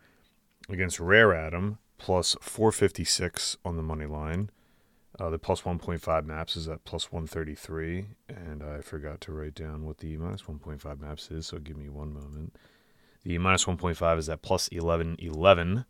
against 0.69 0.99
Rare 0.99 1.33
Atom 1.33 1.79
plus 1.97 2.35
456 2.41 3.57
on 3.65 3.75
the 3.75 3.83
money 3.83 4.05
line. 4.05 4.49
Uh, 5.19 5.29
the 5.29 5.39
plus 5.39 5.61
1.5 5.61 6.25
maps 6.25 6.55
is 6.55 6.67
at 6.67 6.83
plus 6.85 7.11
133, 7.11 8.05
and 8.29 8.63
I 8.63 8.81
forgot 8.81 9.19
to 9.21 9.33
write 9.33 9.53
down 9.53 9.85
what 9.85 9.97
the 9.97 10.17
minus 10.17 10.43
1.5 10.43 10.99
maps 10.99 11.29
is, 11.29 11.47
so 11.47 11.59
give 11.59 11.77
me 11.77 11.89
one 11.89 12.13
moment. 12.13 12.55
The 13.23 13.37
minus 13.37 13.65
1.5 13.65 14.17
is 14.17 14.29
at 14.29 14.41
plus 14.41 14.69
1111. 14.71 15.85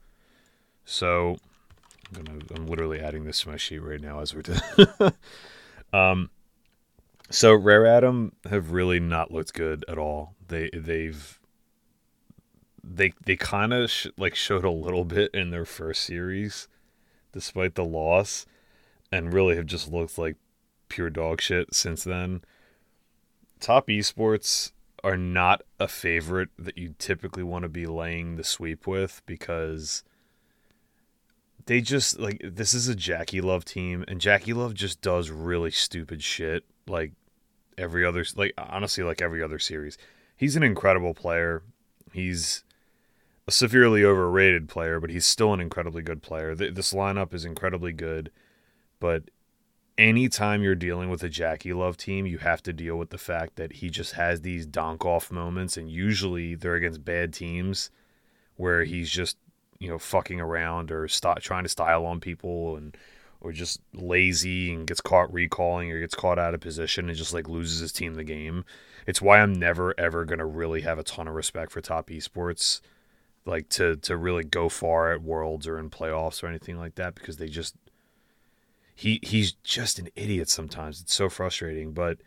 So 0.84 1.38
I'm, 2.16 2.42
I'm 2.54 2.68
literally 2.68 3.00
adding 3.00 3.24
this 3.24 3.42
to 3.42 3.50
my 3.50 3.58
sheet 3.58 3.80
right 3.80 4.02
now 4.02 4.20
as 4.20 4.36
we're 4.36 4.42
doing. 4.42 5.14
um, 5.94 6.30
so 7.30 7.54
Rare 7.54 7.86
Atom 7.86 8.34
have 8.50 8.72
really 8.72 9.00
not 9.00 9.32
looked 9.32 9.54
good 9.54 9.86
at 9.88 9.98
all. 9.98 10.36
They 10.48 10.70
they've 10.74 11.40
they 12.84 13.14
they 13.26 13.38
kind 13.38 13.72
of 13.72 13.90
sh- 13.90 14.08
like 14.18 14.36
showed 14.36 14.66
a 14.66 14.72
little 14.72 15.06
bit 15.06 15.32
in 15.34 15.52
their 15.52 15.64
first 15.64 16.04
series, 16.04 16.68
despite 17.32 17.76
the 17.76 17.86
loss 17.86 18.46
and 19.12 19.34
really 19.34 19.56
have 19.56 19.66
just 19.66 19.92
looked 19.92 20.18
like 20.18 20.36
pure 20.90 21.10
dog 21.10 21.42
shit 21.42 21.74
since 21.74 22.04
then. 22.04 22.42
Top 23.60 23.88
esports 23.88 24.72
are 25.04 25.18
not 25.18 25.62
a 25.80 25.88
favorite 25.88 26.50
that 26.58 26.78
you 26.78 26.96
typically 26.98 27.44
want 27.44 27.64
to 27.64 27.70
be 27.70 27.86
laying 27.86 28.36
the 28.36 28.44
sweep 28.44 28.86
with 28.86 29.22
because 29.26 30.04
they 31.66 31.82
just 31.82 32.20
like 32.20 32.42
this 32.44 32.74
is 32.74 32.88
a 32.88 32.96
JackeyLove 32.96 33.64
team 33.64 34.04
and 34.08 34.20
JackeyLove 34.20 34.74
just 34.74 35.02
does 35.02 35.30
really 35.30 35.72
stupid 35.72 36.24
shit 36.24 36.64
like 36.88 37.14
every 37.78 38.06
other 38.06 38.26
like 38.36 38.54
honestly 38.58 39.04
like 39.04 39.22
every 39.22 39.42
other 39.42 39.60
series. 39.60 39.98
He's 40.36 40.56
an 40.56 40.64
incredible 40.64 41.14
player. 41.14 41.64
He's 42.12 42.64
a 43.48 43.52
severely 43.52 44.04
overrated 44.04 44.70
player, 44.70 45.00
but 45.00 45.10
he's 45.10 45.26
still 45.26 45.54
an 45.54 45.60
incredibly 45.60 46.02
good 46.02 46.22
player. 46.22 46.56
This 46.56 46.94
lineup 46.94 47.34
is 47.34 47.46
incredibly 47.46 47.94
good. 47.94 48.32
But 49.00 49.30
anytime 49.98 50.64
you're 50.64 50.76
dealing 50.76 51.10
with 51.10 51.24
a 51.24 51.30
JackeyLove 51.30 51.98
team, 51.98 52.26
you 52.26 52.40
have 52.40 52.64
to 52.64 52.74
deal 52.74 52.98
with 52.98 53.10
the 53.10 53.18
fact 53.18 53.56
that 53.56 53.74
he 53.74 53.90
just 53.90 54.14
has 54.14 54.42
these 54.42 54.66
donk 54.66 55.06
off 55.06 55.32
moments, 55.32 55.78
and 55.78 55.90
usually 55.90 56.56
they're 56.56 56.76
against 56.76 57.06
bad 57.06 57.34
teams 57.34 57.90
where 58.56 58.84
he's 58.84 59.10
just 59.10 59.38
you 59.80 59.90
know 59.90 59.98
fucking 59.98 60.40
around 60.40 60.92
or 60.92 61.08
st- 61.08 61.42
trying 61.42 61.64
to 61.64 61.70
style 61.70 62.06
on 62.06 62.20
people 62.20 62.76
and 62.76 62.96
or 63.42 63.52
just 63.52 63.82
lazy 63.94 64.72
and 64.72 64.88
gets 64.88 65.02
caught 65.02 65.34
recalling 65.34 65.92
or 65.92 66.00
gets 66.00 66.14
caught 66.14 66.38
out 66.38 66.54
of 66.54 66.62
position 66.62 67.10
and 67.10 67.18
just 67.18 67.34
like 67.34 67.50
loses 67.50 67.80
his 67.80 67.92
team 67.92 68.14
the 68.14 68.24
game. 68.24 68.64
It's 69.08 69.22
why 69.22 69.40
I'm 69.40 69.54
never 69.54 70.00
ever 70.00 70.26
gonna 70.26 70.46
really 70.46 70.82
have 70.82 71.00
a 71.00 71.04
ton 71.04 71.28
of 71.28 71.34
respect 71.34 71.72
for 71.72 71.82
top 71.82 72.10
esports, 72.10 72.82
like 73.46 73.70
to 73.70 73.96
to 73.98 74.16
really 74.16 74.44
go 74.44 74.70
far 74.70 75.12
at 75.12 75.24
worlds 75.24 75.68
or 75.68 75.80
in 75.80 75.90
playoffs 75.90 76.44
or 76.44 76.48
anything 76.48 76.78
like 76.78 76.96
that 76.96 77.16
because 77.16 77.38
they 77.38 77.48
just 77.48 77.76
he 79.02 79.20
he's 79.24 79.54
just 79.54 79.98
an 79.98 80.10
idiot 80.16 80.48
sometimes. 80.48 81.02
It's 81.02 81.16
so 81.16 81.28
frustrating, 81.28 81.92
but 81.92 82.20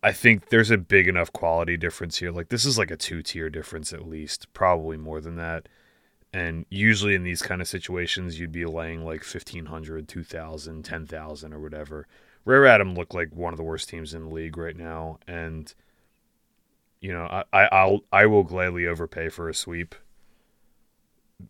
I 0.00 0.12
think 0.12 0.50
there's 0.50 0.70
a 0.70 0.78
big 0.78 1.08
enough 1.08 1.32
quality 1.32 1.76
difference 1.76 2.18
here. 2.18 2.30
Like 2.30 2.50
this 2.50 2.64
is 2.64 2.78
like 2.78 2.92
a 2.92 2.96
two 2.96 3.20
tier 3.20 3.50
difference 3.50 3.92
at 3.92 4.06
least, 4.06 4.46
probably 4.52 4.96
more 4.96 5.20
than 5.20 5.34
that. 5.36 5.68
And 6.32 6.66
usually 6.70 7.16
in 7.16 7.24
these 7.24 7.42
kind 7.42 7.60
of 7.60 7.66
situations, 7.66 8.38
you'd 8.38 8.52
be 8.52 8.64
laying 8.64 9.04
like 9.04 9.24
1500, 9.24 10.06
2000, 10.06 10.84
10,000 10.84 11.52
or 11.52 11.58
whatever. 11.58 12.06
Rare 12.44 12.66
Atom 12.66 12.94
looked 12.94 13.12
like 13.12 13.34
one 13.34 13.52
of 13.52 13.56
the 13.56 13.64
worst 13.64 13.88
teams 13.88 14.14
in 14.14 14.26
the 14.28 14.34
league 14.34 14.56
right 14.56 14.76
now, 14.76 15.18
and 15.26 15.74
you 17.00 17.12
know 17.12 17.24
I, 17.24 17.44
I 17.52 17.68
I'll 17.72 18.04
I 18.12 18.26
will 18.26 18.44
gladly 18.44 18.86
overpay 18.86 19.30
for 19.30 19.48
a 19.48 19.54
sweep 19.54 19.96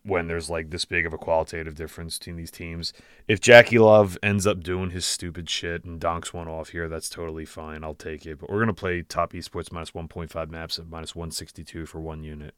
when 0.02 0.26
there's 0.26 0.50
like 0.50 0.70
this 0.70 0.84
big 0.84 1.06
of 1.06 1.12
a 1.12 1.18
qualitative 1.18 1.74
difference 1.74 2.18
between 2.18 2.36
these 2.36 2.50
teams. 2.50 2.92
If 3.28 3.40
JackeyLove 3.40 4.16
ends 4.22 4.46
up 4.46 4.62
doing 4.62 4.90
his 4.90 5.04
stupid 5.04 5.48
shit 5.48 5.84
and 5.84 6.00
donks 6.00 6.32
one 6.32 6.48
off 6.48 6.70
here, 6.70 6.88
that's 6.88 7.08
totally 7.08 7.44
fine. 7.44 7.84
I'll 7.84 7.94
take 7.94 8.26
it. 8.26 8.40
But 8.40 8.50
we're 8.50 8.60
gonna 8.60 8.74
play 8.74 9.02
top 9.02 9.32
esports 9.32 9.72
minus 9.72 9.92
1.5 9.92 10.50
maps 10.50 10.78
at 10.78 10.88
minus 10.88 11.14
162 11.14 11.86
for 11.86 12.00
one 12.00 12.22
unit. 12.22 12.54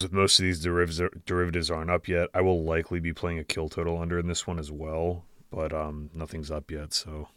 With 0.00 0.12
most 0.12 0.38
of 0.38 0.42
these 0.42 0.60
derivatives 0.60 1.70
aren't 1.70 1.90
up 1.90 2.08
yet, 2.08 2.28
I 2.34 2.40
will 2.40 2.64
likely 2.64 3.00
be 3.00 3.12
playing 3.12 3.38
a 3.38 3.44
kill 3.44 3.68
total 3.68 3.98
under 3.98 4.18
in 4.18 4.26
this 4.26 4.46
one 4.46 4.58
as 4.58 4.70
well. 4.70 5.24
But 5.50 5.72
um, 5.72 6.10
nothing's 6.12 6.50
up 6.50 6.70
yet. 6.70 6.92
So, 6.92 7.28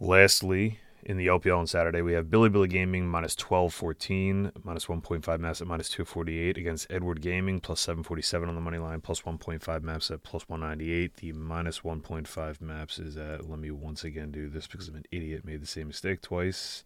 lastly, 0.00 0.80
in 1.06 1.16
the 1.16 1.28
LPL 1.28 1.58
on 1.58 1.66
Saturday, 1.68 2.02
we 2.02 2.14
have 2.14 2.26
Bilibili 2.26 2.68
Gaming 2.68 3.06
minus 3.06 3.36
1214, 3.38 4.50
minus 4.64 4.86
1.5 4.86 5.38
maps 5.38 5.60
at 5.60 5.68
minus 5.68 5.88
248 5.88 6.58
against 6.58 6.88
Edward 6.90 7.20
Gaming, 7.20 7.60
plus 7.60 7.80
747 7.80 8.48
on 8.48 8.56
the 8.56 8.60
money 8.60 8.78
line, 8.78 9.00
plus 9.00 9.22
1.5 9.22 9.82
maps 9.84 10.10
at 10.10 10.24
plus 10.24 10.48
198. 10.48 11.14
The 11.14 11.32
minus 11.32 11.80
1.5 11.80 12.60
maps 12.60 12.98
is 12.98 13.16
at, 13.16 13.48
let 13.48 13.60
me 13.60 13.70
once 13.70 14.02
again 14.02 14.32
do 14.32 14.48
this 14.48 14.66
because 14.66 14.88
I'm 14.88 14.96
an 14.96 15.04
idiot, 15.12 15.44
made 15.44 15.62
the 15.62 15.66
same 15.66 15.86
mistake 15.86 16.22
twice. 16.22 16.82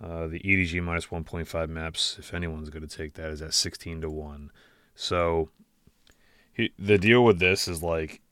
Uh, 0.00 0.26
the 0.26 0.40
EDG 0.40 0.82
minus 0.82 1.06
1.5 1.06 1.68
maps, 1.68 2.16
if 2.18 2.34
anyone's 2.34 2.68
going 2.68 2.86
to 2.86 2.96
take 2.96 3.14
that, 3.14 3.30
is 3.30 3.40
at 3.40 3.54
16 3.54 4.00
to 4.00 4.10
1. 4.10 4.50
So 4.96 5.50
he, 6.52 6.72
the 6.76 6.98
deal 6.98 7.24
with 7.24 7.38
this 7.38 7.68
is 7.68 7.80
like 7.80 8.22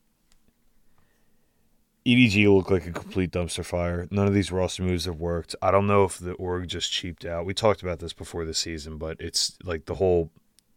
EDG 2.05 2.53
looked 2.53 2.71
like 2.71 2.87
a 2.87 2.93
complete 2.93 3.31
dumpster 3.31 3.65
fire. 3.65 4.09
None 4.11 4.27
of 4.27 4.35
these 4.35 4.51
roster 4.51 4.83
moves 4.83 5.05
have 5.05 5.21
worked. 5.21 5.55
I 5.63 5.71
don't 5.71 5.87
know 5.87 6.05
if 6.05 6.19
the 6.19 6.33
org 6.33 6.67
just 6.67 6.93
cheaped 6.93 7.25
out. 7.25 7.47
We 7.47 7.55
talked 7.55 7.83
about 7.83 8.01
this 8.01 8.13
before 8.13 8.45
the 8.45 8.55
season, 8.55 8.99
but 8.99 9.21
it's 9.21 9.57
like 9.63 9.87
the 9.87 9.95
whole 9.95 10.31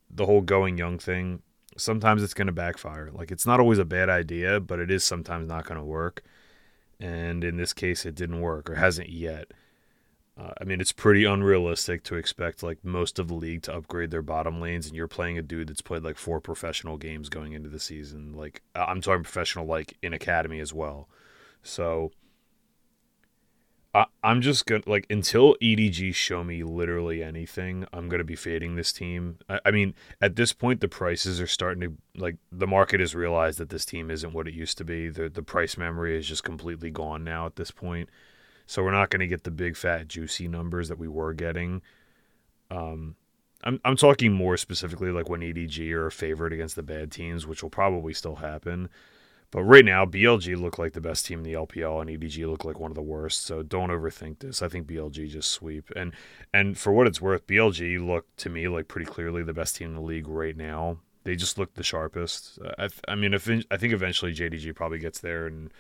the 0.09 0.27
whole 0.27 0.41
going 0.41 0.77
young 0.77 0.99
thing. 0.99 1.41
Sometimes 1.77 2.21
it's 2.21 2.35
going 2.35 2.47
to 2.47 2.53
backfire. 2.53 3.09
Like 3.11 3.31
it's 3.31 3.45
not 3.45 3.59
always 3.59 3.79
a 3.79 3.85
bad 3.85 4.07
idea, 4.07 4.59
but 4.59 4.79
it 4.79 4.91
is 4.91 5.03
sometimes 5.03 5.47
not 5.47 5.65
going 5.65 5.79
to 5.79 5.85
work. 5.85 6.23
And 6.99 7.43
in 7.43 7.57
this 7.57 7.73
case, 7.73 8.05
it 8.05 8.15
didn't 8.15 8.41
work 8.41 8.69
or 8.69 8.75
hasn't 8.75 9.09
yet. 9.09 9.51
Uh, 10.37 10.51
I 10.59 10.65
mean, 10.65 10.81
it's 10.81 10.91
pretty 10.91 11.23
unrealistic 11.23 12.03
to 12.03 12.15
expect 12.15 12.61
like 12.61 12.83
most 12.83 13.19
of 13.19 13.29
the 13.29 13.33
league 13.33 13.63
to 13.63 13.73
upgrade 13.75 14.11
their 14.11 14.21
bottom 14.21 14.59
lanes, 14.59 14.85
and 14.85 14.95
you're 14.95 15.07
playing 15.07 15.37
a 15.37 15.41
dude 15.41 15.69
that's 15.69 15.81
played 15.81 16.03
like 16.03 16.17
four 16.17 16.39
professional 16.41 16.97
games 16.97 17.29
going 17.29 17.53
into 17.53 17.69
the 17.69 17.79
season. 17.79 18.33
Like 18.33 18.61
I'm 18.75 19.01
talking 19.01 19.23
professional, 19.23 19.65
like 19.65 19.97
in 20.03 20.13
academy 20.13 20.59
as 20.59 20.73
well. 20.73 21.07
So 21.65 22.11
I, 23.93 24.05
I'm 24.23 24.41
just 24.41 24.65
gonna 24.65 24.83
like 24.85 25.07
until 25.09 25.55
EDG 25.61 26.13
show 26.13 26.43
me 26.43 26.63
literally 26.63 27.23
anything, 27.23 27.85
I'm 27.91 28.07
gonna 28.07 28.23
be 28.23 28.35
fading 28.35 28.75
this 28.75 28.93
team. 28.93 29.39
I, 29.49 29.59
I 29.65 29.71
mean, 29.71 29.95
at 30.21 30.35
this 30.35 30.53
point, 30.53 30.81
the 30.81 30.87
prices 30.87 31.41
are 31.41 31.47
starting 31.47 31.81
to 31.81 32.21
like 32.21 32.37
the 32.51 32.67
market 32.67 32.99
has 32.99 33.15
realized 33.15 33.57
that 33.59 33.69
this 33.69 33.85
team 33.85 34.11
isn't 34.11 34.33
what 34.33 34.47
it 34.47 34.53
used 34.53 34.77
to 34.77 34.85
be. 34.85 35.09
The 35.09 35.27
the 35.29 35.41
price 35.43 35.77
memory 35.77 36.17
is 36.17 36.27
just 36.27 36.43
completely 36.43 36.91
gone 36.91 37.23
now 37.23 37.45
at 37.45 37.55
this 37.55 37.71
point. 37.71 38.09
So 38.67 38.83
we're 38.83 38.91
not 38.91 39.09
to 39.11 39.27
get 39.27 39.43
the 39.43 39.51
big 39.51 39.77
fat 39.77 40.07
juicy 40.07 40.47
numbers 40.47 40.89
that 40.89 40.97
we 40.97 41.07
were 41.07 41.33
getting. 41.33 41.81
Um, 42.69 43.15
I'm 43.63 43.79
I'm 43.85 43.95
talking 43.95 44.33
more 44.33 44.57
specifically 44.57 45.11
like 45.11 45.29
when 45.29 45.41
EDG 45.41 45.91
are 45.93 46.07
a 46.07 46.11
favorite 46.11 46.53
against 46.53 46.75
the 46.75 46.83
bad 46.83 47.11
teams, 47.11 47.47
which 47.47 47.63
will 47.63 47.69
probably 47.69 48.13
still 48.13 48.35
happen. 48.35 48.89
But 49.55 49.63
right 49.63 49.85
now, 49.85 50.05
BLG 50.05 50.59
look 50.59 50.77
like 50.77 50.91
the 50.91 50.99
best 50.99 51.25
team 51.25 51.39
in 51.39 51.43
the 51.45 51.53
LPL, 51.53 52.01
and 52.01 52.09
EDG 52.09 52.45
look 52.45 52.65
like 52.65 52.77
one 52.77 52.91
of 52.91 52.95
the 52.95 53.01
worst. 53.01 53.45
So 53.45 53.63
don't 53.63 53.87
overthink 53.87 54.39
this. 54.39 54.61
I 54.61 54.67
think 54.67 54.85
BLG 54.85 55.29
just 55.29 55.49
sweep. 55.49 55.89
And 55.95 56.11
and 56.53 56.77
for 56.77 56.91
what 56.91 57.07
it's 57.07 57.21
worth, 57.21 57.47
BLG 57.47 58.05
look 58.05 58.25
to 58.35 58.49
me 58.49 58.67
like 58.67 58.89
pretty 58.89 59.09
clearly 59.09 59.43
the 59.43 59.53
best 59.53 59.77
team 59.77 59.91
in 59.91 59.95
the 59.95 60.01
league 60.01 60.27
right 60.27 60.57
now. 60.57 60.97
They 61.23 61.37
just 61.37 61.57
look 61.57 61.73
the 61.73 61.83
sharpest. 61.83 62.59
I, 62.77 62.89
I 63.07 63.15
mean, 63.15 63.33
if, 63.33 63.47
I 63.71 63.77
think 63.77 63.93
eventually 63.93 64.33
JDG 64.33 64.75
probably 64.75 64.99
gets 64.99 65.21
there 65.21 65.47
and 65.47 65.71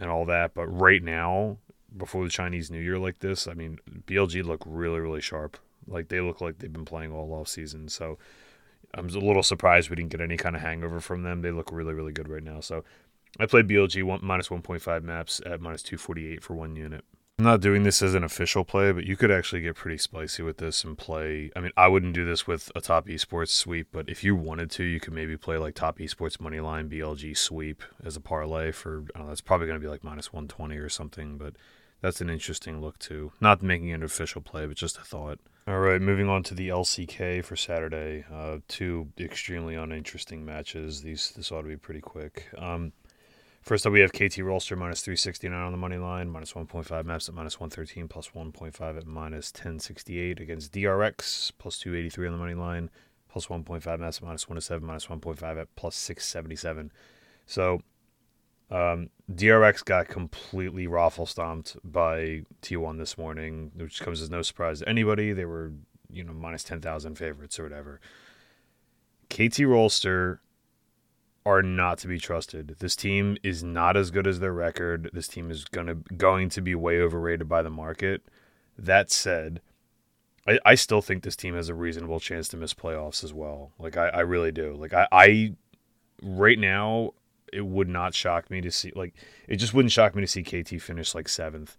and 0.00 0.10
all 0.10 0.24
that. 0.24 0.52
But 0.54 0.66
right 0.66 1.00
now, 1.00 1.58
before 1.96 2.24
the 2.24 2.28
Chinese 2.28 2.72
New 2.72 2.80
Year 2.80 2.98
like 2.98 3.20
this, 3.20 3.46
I 3.46 3.54
mean, 3.54 3.78
BLG 4.04 4.44
look 4.44 4.64
really, 4.66 4.98
really 4.98 5.20
sharp. 5.20 5.58
Like 5.86 6.08
they 6.08 6.20
look 6.20 6.40
like 6.40 6.58
they've 6.58 6.72
been 6.72 6.84
playing 6.84 7.12
all 7.12 7.32
off 7.34 7.46
season. 7.46 7.88
So 7.88 8.18
I'm 8.94 9.08
a 9.08 9.12
little 9.12 9.44
surprised 9.44 9.90
we 9.90 9.96
didn't 9.96 10.10
get 10.10 10.20
any 10.20 10.36
kind 10.36 10.56
of 10.56 10.62
hangover 10.62 10.98
from 10.98 11.22
them. 11.22 11.42
They 11.42 11.52
look 11.52 11.70
really, 11.70 11.94
really 11.94 12.12
good 12.12 12.28
right 12.28 12.42
now. 12.42 12.58
So 12.58 12.82
I 13.38 13.46
played 13.46 13.68
BLG 13.68 14.02
one, 14.02 14.20
minus 14.22 14.48
1.5 14.48 15.02
maps 15.02 15.40
at 15.46 15.60
minus 15.60 15.82
248 15.82 16.42
for 16.42 16.54
one 16.54 16.76
unit. 16.76 17.04
I'm 17.38 17.46
not 17.46 17.60
doing 17.60 17.82
this 17.82 18.02
as 18.02 18.14
an 18.14 18.24
official 18.24 18.62
play, 18.62 18.92
but 18.92 19.04
you 19.04 19.16
could 19.16 19.30
actually 19.30 19.62
get 19.62 19.74
pretty 19.74 19.98
spicy 19.98 20.42
with 20.42 20.58
this 20.58 20.84
and 20.84 20.96
play. 20.96 21.50
I 21.56 21.60
mean, 21.60 21.72
I 21.76 21.88
wouldn't 21.88 22.14
do 22.14 22.26
this 22.26 22.46
with 22.46 22.70
a 22.76 22.80
top 22.80 23.06
esports 23.06 23.48
sweep, 23.48 23.88
but 23.90 24.08
if 24.08 24.22
you 24.22 24.36
wanted 24.36 24.70
to, 24.72 24.84
you 24.84 25.00
could 25.00 25.14
maybe 25.14 25.36
play 25.36 25.56
like 25.56 25.74
top 25.74 25.98
esports 25.98 26.40
money 26.40 26.60
line 26.60 26.90
BLG 26.90 27.36
sweep 27.36 27.82
as 28.04 28.16
a 28.16 28.20
parlay 28.20 28.70
for. 28.70 29.04
I 29.14 29.18
don't 29.18 29.26
know, 29.26 29.28
that's 29.28 29.40
probably 29.40 29.66
going 29.66 29.80
to 29.80 29.84
be 29.84 29.90
like 29.90 30.04
minus 30.04 30.32
120 30.32 30.76
or 30.76 30.90
something, 30.90 31.38
but 31.38 31.54
that's 32.02 32.20
an 32.20 32.28
interesting 32.28 32.80
look 32.80 32.98
too. 32.98 33.32
Not 33.40 33.62
making 33.62 33.92
an 33.92 34.02
official 34.02 34.42
play, 34.42 34.66
but 34.66 34.76
just 34.76 34.98
a 34.98 35.02
thought. 35.02 35.40
All 35.66 35.78
right, 35.78 36.00
moving 36.00 36.28
on 36.28 36.42
to 36.44 36.54
the 36.54 36.68
LCK 36.68 37.44
for 37.44 37.56
Saturday. 37.56 38.24
Uh, 38.32 38.58
two 38.68 39.08
extremely 39.18 39.74
uninteresting 39.74 40.44
matches. 40.44 41.02
These 41.02 41.32
this 41.36 41.50
ought 41.50 41.62
to 41.62 41.68
be 41.68 41.76
pretty 41.76 42.00
quick. 42.00 42.48
Um, 42.58 42.92
first 43.62 43.86
up, 43.86 43.92
we 43.92 44.00
have 44.00 44.12
KT 44.12 44.38
Rolster 44.38 44.76
minus 44.76 45.02
369 45.02 45.52
on 45.58 45.72
the 45.72 45.78
money 45.78 45.96
line, 45.96 46.28
minus 46.28 46.52
1.5 46.52 47.04
maps 47.04 47.28
at 47.28 47.34
minus 47.34 47.58
113, 47.58 48.08
plus 48.08 48.30
1.5 48.30 48.96
at 48.96 49.06
minus 49.06 49.52
1068 49.52 50.40
against 50.40 50.72
DRX, 50.72 51.52
plus 51.58 51.78
283 51.78 52.26
on 52.26 52.32
the 52.32 52.38
money 52.38 52.54
line, 52.54 52.90
plus 53.30 53.46
1.5 53.46 53.98
maps 53.98 54.18
at 54.18 54.22
minus 54.24 54.48
107, 54.48 54.86
minus 54.86 55.06
1.5 55.06 55.60
at 55.60 55.74
plus 55.76 55.96
677. 55.96 56.92
So 57.46 57.82
um, 58.70 59.10
DRX 59.30 59.84
got 59.84 60.08
completely 60.08 60.86
raffle 60.86 61.26
stomped 61.26 61.76
by 61.84 62.42
T1 62.62 62.98
this 62.98 63.18
morning, 63.18 63.70
which 63.76 64.00
comes 64.00 64.22
as 64.22 64.30
no 64.30 64.42
surprise 64.42 64.80
to 64.80 64.88
anybody. 64.88 65.32
They 65.32 65.44
were, 65.44 65.72
you 66.10 66.24
know, 66.24 66.32
minus 66.32 66.64
10,000 66.64 67.16
favorites 67.16 67.58
or 67.60 67.64
whatever. 67.64 68.00
KT 69.28 69.64
Rolster 69.68 70.38
are 71.44 71.62
not 71.62 71.98
to 71.98 72.08
be 72.08 72.18
trusted. 72.18 72.76
This 72.78 72.94
team 72.96 73.36
is 73.42 73.62
not 73.62 73.96
as 73.96 74.10
good 74.10 74.26
as 74.26 74.40
their 74.40 74.52
record. 74.52 75.10
This 75.12 75.28
team 75.28 75.50
is 75.50 75.64
gonna 75.64 75.94
going 75.94 76.48
to 76.50 76.60
be 76.60 76.74
way 76.74 77.00
overrated 77.00 77.48
by 77.48 77.62
the 77.62 77.70
market. 77.70 78.22
That 78.78 79.10
said, 79.10 79.60
I, 80.46 80.58
I 80.64 80.74
still 80.74 81.02
think 81.02 81.22
this 81.22 81.36
team 81.36 81.54
has 81.54 81.68
a 81.68 81.74
reasonable 81.74 82.20
chance 82.20 82.48
to 82.48 82.56
miss 82.56 82.74
playoffs 82.74 83.22
as 83.22 83.32
well. 83.32 83.72
Like 83.78 83.96
I, 83.96 84.08
I 84.08 84.20
really 84.20 84.52
do. 84.52 84.74
Like 84.74 84.94
I, 84.94 85.06
I 85.10 85.54
right 86.22 86.58
now 86.58 87.12
it 87.52 87.66
would 87.66 87.88
not 87.88 88.14
shock 88.14 88.50
me 88.50 88.60
to 88.60 88.70
see 88.70 88.92
like 88.94 89.14
it 89.46 89.56
just 89.56 89.74
wouldn't 89.74 89.92
shock 89.92 90.14
me 90.14 90.22
to 90.22 90.26
see 90.26 90.42
KT 90.42 90.80
finish 90.80 91.14
like 91.14 91.28
seventh. 91.28 91.76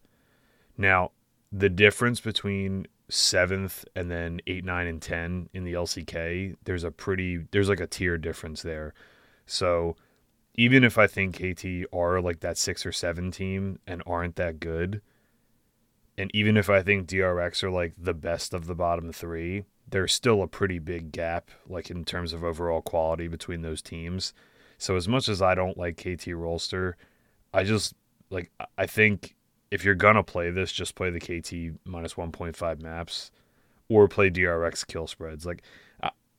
Now, 0.78 1.12
the 1.52 1.70
difference 1.70 2.20
between 2.20 2.88
seventh 3.10 3.86
and 3.96 4.10
then 4.10 4.42
eight, 4.48 4.66
nine, 4.66 4.88
and 4.88 5.02
ten 5.02 5.50
in 5.54 5.64
the 5.64 5.74
LCK, 5.74 6.56
there's 6.64 6.84
a 6.84 6.92
pretty 6.92 7.46
there's 7.52 7.70
like 7.70 7.80
a 7.80 7.88
tier 7.88 8.18
difference 8.18 8.62
there. 8.62 8.94
So 9.46 9.96
even 10.56 10.84
if 10.84 10.98
I 10.98 11.08
think 11.08 11.36
KT 11.36 11.86
are 11.92 12.22
like 12.22 12.42
that 12.42 12.58
six 12.58 12.86
or 12.86 12.92
seven 12.92 13.32
team 13.32 13.80
and 13.88 14.04
aren't 14.06 14.36
that 14.36 14.60
good, 14.60 15.02
and 16.18 16.30
even 16.34 16.58
if 16.58 16.70
I 16.70 16.84
think 16.84 17.08
DRX 17.08 17.64
are 17.64 17.72
like 17.72 17.94
the 17.98 18.14
best 18.14 18.54
of 18.54 18.68
the 18.68 18.76
bottom 18.76 19.12
three, 19.12 19.66
there's 19.90 20.14
still 20.14 20.42
a 20.42 20.48
pretty 20.48 20.80
big 20.80 21.12
gap, 21.12 21.50
like 21.68 21.90
in 21.90 22.06
terms 22.06 22.34
of 22.34 22.44
overall 22.44 22.82
quality 22.82 23.28
between 23.28 23.62
those 23.62 23.82
teams. 23.82 24.34
So 24.78 24.96
as 24.96 25.08
much 25.08 25.28
as 25.28 25.42
I 25.42 25.56
don't 25.56 25.78
like 25.78 25.98
KT 25.98 26.34
Rolster, 26.34 26.94
I 27.54 27.64
just 27.64 27.94
like 28.30 28.52
I 28.78 28.86
think 28.86 29.36
if 29.72 29.84
you're 29.84 29.96
gonna 29.96 30.24
play 30.24 30.52
this, 30.52 30.72
just 30.72 30.96
play 30.96 31.10
the 31.10 31.20
KT 31.20 31.80
minus 31.86 32.14
1.5 32.14 32.82
maps, 32.82 33.32
or 33.90 34.08
play 34.08 34.30
DRX 34.30 34.86
kill 34.86 35.08
spreads. 35.08 35.46
Like 35.46 35.64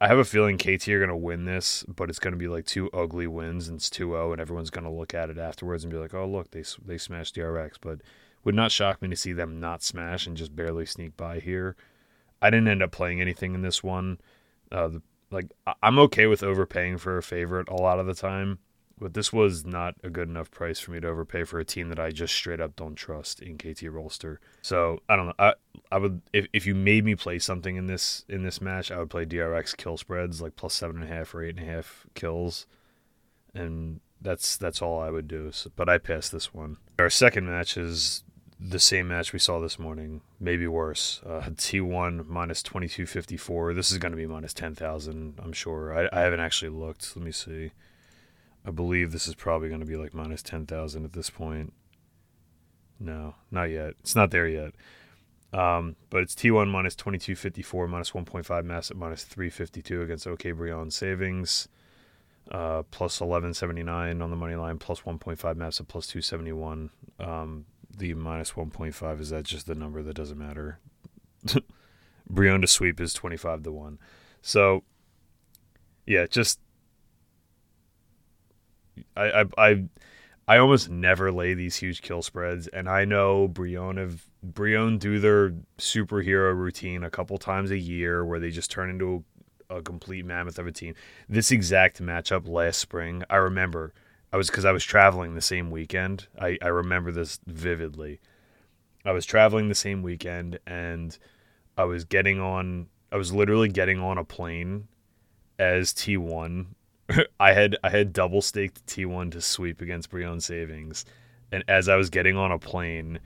I 0.05 0.09
have 0.09 0.19
a 0.19 0.25
feeling 0.25 0.59
KT 0.59 0.87
are 0.91 1.01
gonna 1.01 1.17
win 1.17 1.47
this, 1.47 1.83
but 1.85 2.11
it's 2.11 2.19
gonna 2.19 2.37
be 2.37 2.47
like 2.47 2.67
two 2.67 2.91
ugly 2.91 3.27
wins 3.27 3.69
and 3.69 3.77
it's 3.77 3.89
2-0, 3.89 4.33
and 4.33 4.41
everyone's 4.41 4.69
gonna 4.69 4.93
look 4.93 5.15
at 5.15 5.31
it 5.31 5.39
afterwards 5.39 5.83
and 5.83 5.91
be 5.91 5.99
like, 5.99 6.13
oh 6.13 6.27
look, 6.27 6.51
they 6.51 6.63
they 6.85 6.99
smashed 6.99 7.37
DRX. 7.37 7.77
But 7.81 8.03
would 8.45 8.55
not 8.55 8.71
shock 8.71 9.01
me 9.01 9.09
to 9.09 9.17
see 9.17 9.33
them 9.33 9.59
not 9.61 9.83
smash 9.83 10.27
and 10.27 10.37
just 10.37 10.55
barely 10.55 10.85
sneak 10.85 11.17
by 11.17 11.41
here. 11.41 11.75
I 12.43 12.51
didn't 12.51 12.69
end 12.69 12.83
up 12.83 12.93
playing 12.93 13.23
anything 13.23 13.55
in 13.55 13.63
this 13.63 13.83
one. 13.83 14.21
Uh, 14.71 14.89
the 14.89 15.03
like 15.31 15.51
I'm 15.83 15.99
okay 16.01 16.27
with 16.27 16.43
overpaying 16.43 16.99
for 16.99 17.17
a 17.17 17.23
favorite 17.23 17.71
a 17.71 17.75
lot 17.75 17.99
of 17.99 18.05
the 18.05 18.15
time, 18.15 18.59
but 18.99 19.15
this 19.15 19.33
was 19.33 19.65
not 19.65 19.95
a 20.03 20.11
good 20.11 20.29
enough 20.29 20.51
price 20.51 20.79
for 20.79 20.93
me 20.93 21.01
to 21.01 21.09
overpay 21.09 21.45
for 21.45 21.59
a 21.59 21.65
team 21.65 21.89
that 21.89 21.99
I 21.99 22.11
just 22.11 22.35
straight 22.35 22.61
up 22.61 22.77
don't 22.77 22.95
trust 22.95 23.41
in 23.41 23.59
KT 23.59 23.85
Rolster. 23.85 24.39
So 24.63 25.01
I 25.09 25.17
don't 25.17 25.27
know. 25.27 25.35
I 25.39 25.55
I 25.91 25.99
would 25.99 26.23
if, 26.33 26.47
if 26.53 26.67
you 26.67 26.75
made 26.75 27.05
me 27.05 27.15
play 27.15 27.39
something 27.39 27.77
in 27.77 27.87
this 27.87 28.25
in 28.29 28.43
this 28.43 28.61
match, 28.61 28.91
I 28.91 28.99
would 28.99 29.11
play 29.11 29.27
DRX 29.27 29.77
kill 29.77 29.97
spreads 29.97 30.41
like 30.41 30.57
plus 30.57 30.75
seven 30.75 31.03
and 31.03 31.11
a 31.11 31.15
half 31.15 31.35
or 31.35 31.43
eight 31.43 31.57
and 31.57 31.69
a 31.69 31.71
half 31.71 32.07
kills, 32.15 32.67
and 33.55 34.01
that's 34.21 34.57
that's 34.57 34.81
all 34.81 35.01
I 35.01 35.11
would 35.11 35.29
do. 35.29 35.51
So, 35.53 35.71
but 35.75 35.89
I 35.89 35.99
passed 35.99 36.33
this 36.33 36.55
one. 36.55 36.77
Our 36.99 37.11
second 37.11 37.47
match 37.47 37.77
is 37.77 38.25
the 38.61 38.79
same 38.79 39.09
match 39.09 39.33
we 39.33 39.39
saw 39.39 39.61
this 39.61 39.79
morning, 39.79 40.23
maybe 40.41 40.67
worse. 40.67 41.21
Uh, 41.27 41.41
T1 41.51 42.27
minus 42.27 42.63
2254. 42.63 43.75
This 43.75 43.91
is 43.91 43.99
going 43.99 44.13
to 44.13 44.17
be 44.17 44.27
minus 44.27 44.55
10,000, 44.55 45.41
I'm 45.43 45.53
sure. 45.53 45.97
I, 45.97 46.09
I 46.17 46.23
haven't 46.23 46.41
actually 46.41 46.71
looked. 46.71 47.17
Let 47.17 47.25
me 47.25 47.33
see. 47.33 47.73
I 48.67 48.71
believe 48.71 49.13
this 49.13 49.29
is 49.29 49.35
probably 49.35 49.69
going 49.69 49.81
to 49.81 49.87
be 49.87 49.97
like 49.97 50.15
minus 50.15 50.43
10,000 50.43 51.05
at 51.05 51.13
this 51.13 51.31
point. 51.31 51.73
No, 52.99 53.35
not 53.51 53.65
yet. 53.65 53.95
It's 54.01 54.17
not 54.17 54.31
there 54.31 54.49
yet. 54.49 54.73
Um, 55.53 55.97
but 56.11 56.23
it's 56.23 56.35
T1 56.35 56.69
minus 56.69 56.97
2254, 56.97 57.87
minus 57.87 58.11
1.5 58.11 58.65
mass 58.65 58.91
at 58.91 58.97
minus 58.97 59.25
352 59.25 60.03
against 60.03 60.27
OK 60.27 60.51
Brion 60.53 60.91
Savings. 60.91 61.69
Uh, 62.51 62.83
plus 62.91 63.21
1179 63.21 64.21
on 64.21 64.31
the 64.31 64.37
money 64.37 64.55
line, 64.55 64.79
plus 64.79 65.01
1.5 65.01 65.57
maps 65.57 65.81
at 65.81 65.89
plus 65.89 66.07
271. 66.07 66.91
Um, 67.19 67.65
the 67.97 68.15
minus 68.15 68.53
1.5 68.53 69.21
is 69.21 69.31
that 69.31 69.45
just 69.45 69.67
the 69.67 69.75
number 69.75 70.03
that 70.03 70.15
doesn't 70.15 70.39
matter. 70.39 70.79
Brion 72.29 72.61
to 72.61 72.67
sweep 72.67 73.01
is 73.01 73.15
25 73.15 73.63
to 73.63 73.73
1. 73.73 73.99
So 74.43 74.83
yeah, 76.07 76.27
just 76.27 76.61
I 79.17 79.45
I 79.57 79.85
I 80.47 80.59
almost 80.59 80.91
never 80.91 81.33
lay 81.33 81.55
these 81.55 81.77
huge 81.77 82.03
kill 82.03 82.23
spreads, 82.23 82.69
and 82.69 82.89
I 82.89 83.05
know 83.05 83.49
Brion 83.49 83.97
have 83.97 84.27
Brion 84.43 84.99
do 84.99 85.19
their 85.19 85.55
superhero 85.79 86.55
routine 86.55 87.03
a 87.03 87.11
couple 87.11 87.39
times 87.39 87.71
a 87.71 87.79
year 87.79 88.25
where 88.25 88.39
they 88.39 88.51
just 88.51 88.71
turn 88.71 88.91
into 88.91 89.25
a, 89.71 89.77
a 89.77 89.83
complete 89.83 90.27
mammoth 90.27 90.59
of 90.59 90.67
a 90.67 90.73
team. 90.73 90.95
This 91.29 91.51
exact 91.51 92.03
matchup 92.03 92.47
last 92.47 92.79
spring, 92.79 93.25
I 93.31 93.37
remember. 93.37 93.95
I 94.33 94.37
was 94.37 94.51
because 94.51 94.65
I 94.65 94.73
was 94.73 94.85
traveling 94.85 95.35
the 95.35 95.41
same 95.41 95.71
weekend. 95.71 96.27
I, 96.41 96.59
I 96.61 96.67
remember 96.67 97.13
this 97.13 97.39
vividly. 97.47 98.21
I 99.05 99.13
was 99.13 99.25
traveling 99.25 99.69
the 99.69 99.75
same 99.75 100.03
weekend 100.03 100.59
and 100.67 101.17
I 101.79 101.85
was 101.85 102.05
getting 102.05 102.41
on 102.41 102.89
I 103.13 103.17
was 103.17 103.33
literally 103.33 103.69
getting 103.69 104.01
on 104.01 104.19
a 104.19 104.25
plane 104.25 104.89
as 105.59 105.93
T1 105.93 106.67
I 107.41 107.53
had 107.53 107.77
I 107.83 107.91
had 107.91 108.13
double 108.13 108.43
staked 108.43 108.87
T1 108.87 109.33
to 109.33 109.41
sweep 109.41 109.81
against 109.81 110.11
Brion 110.11 110.41
Savings, 110.41 111.05
and 111.53 111.65
as 111.69 111.89
I 111.89 111.97
was 111.97 112.11
getting 112.11 112.37
on 112.37 112.53
a 112.53 112.59
plane, 112.59 113.19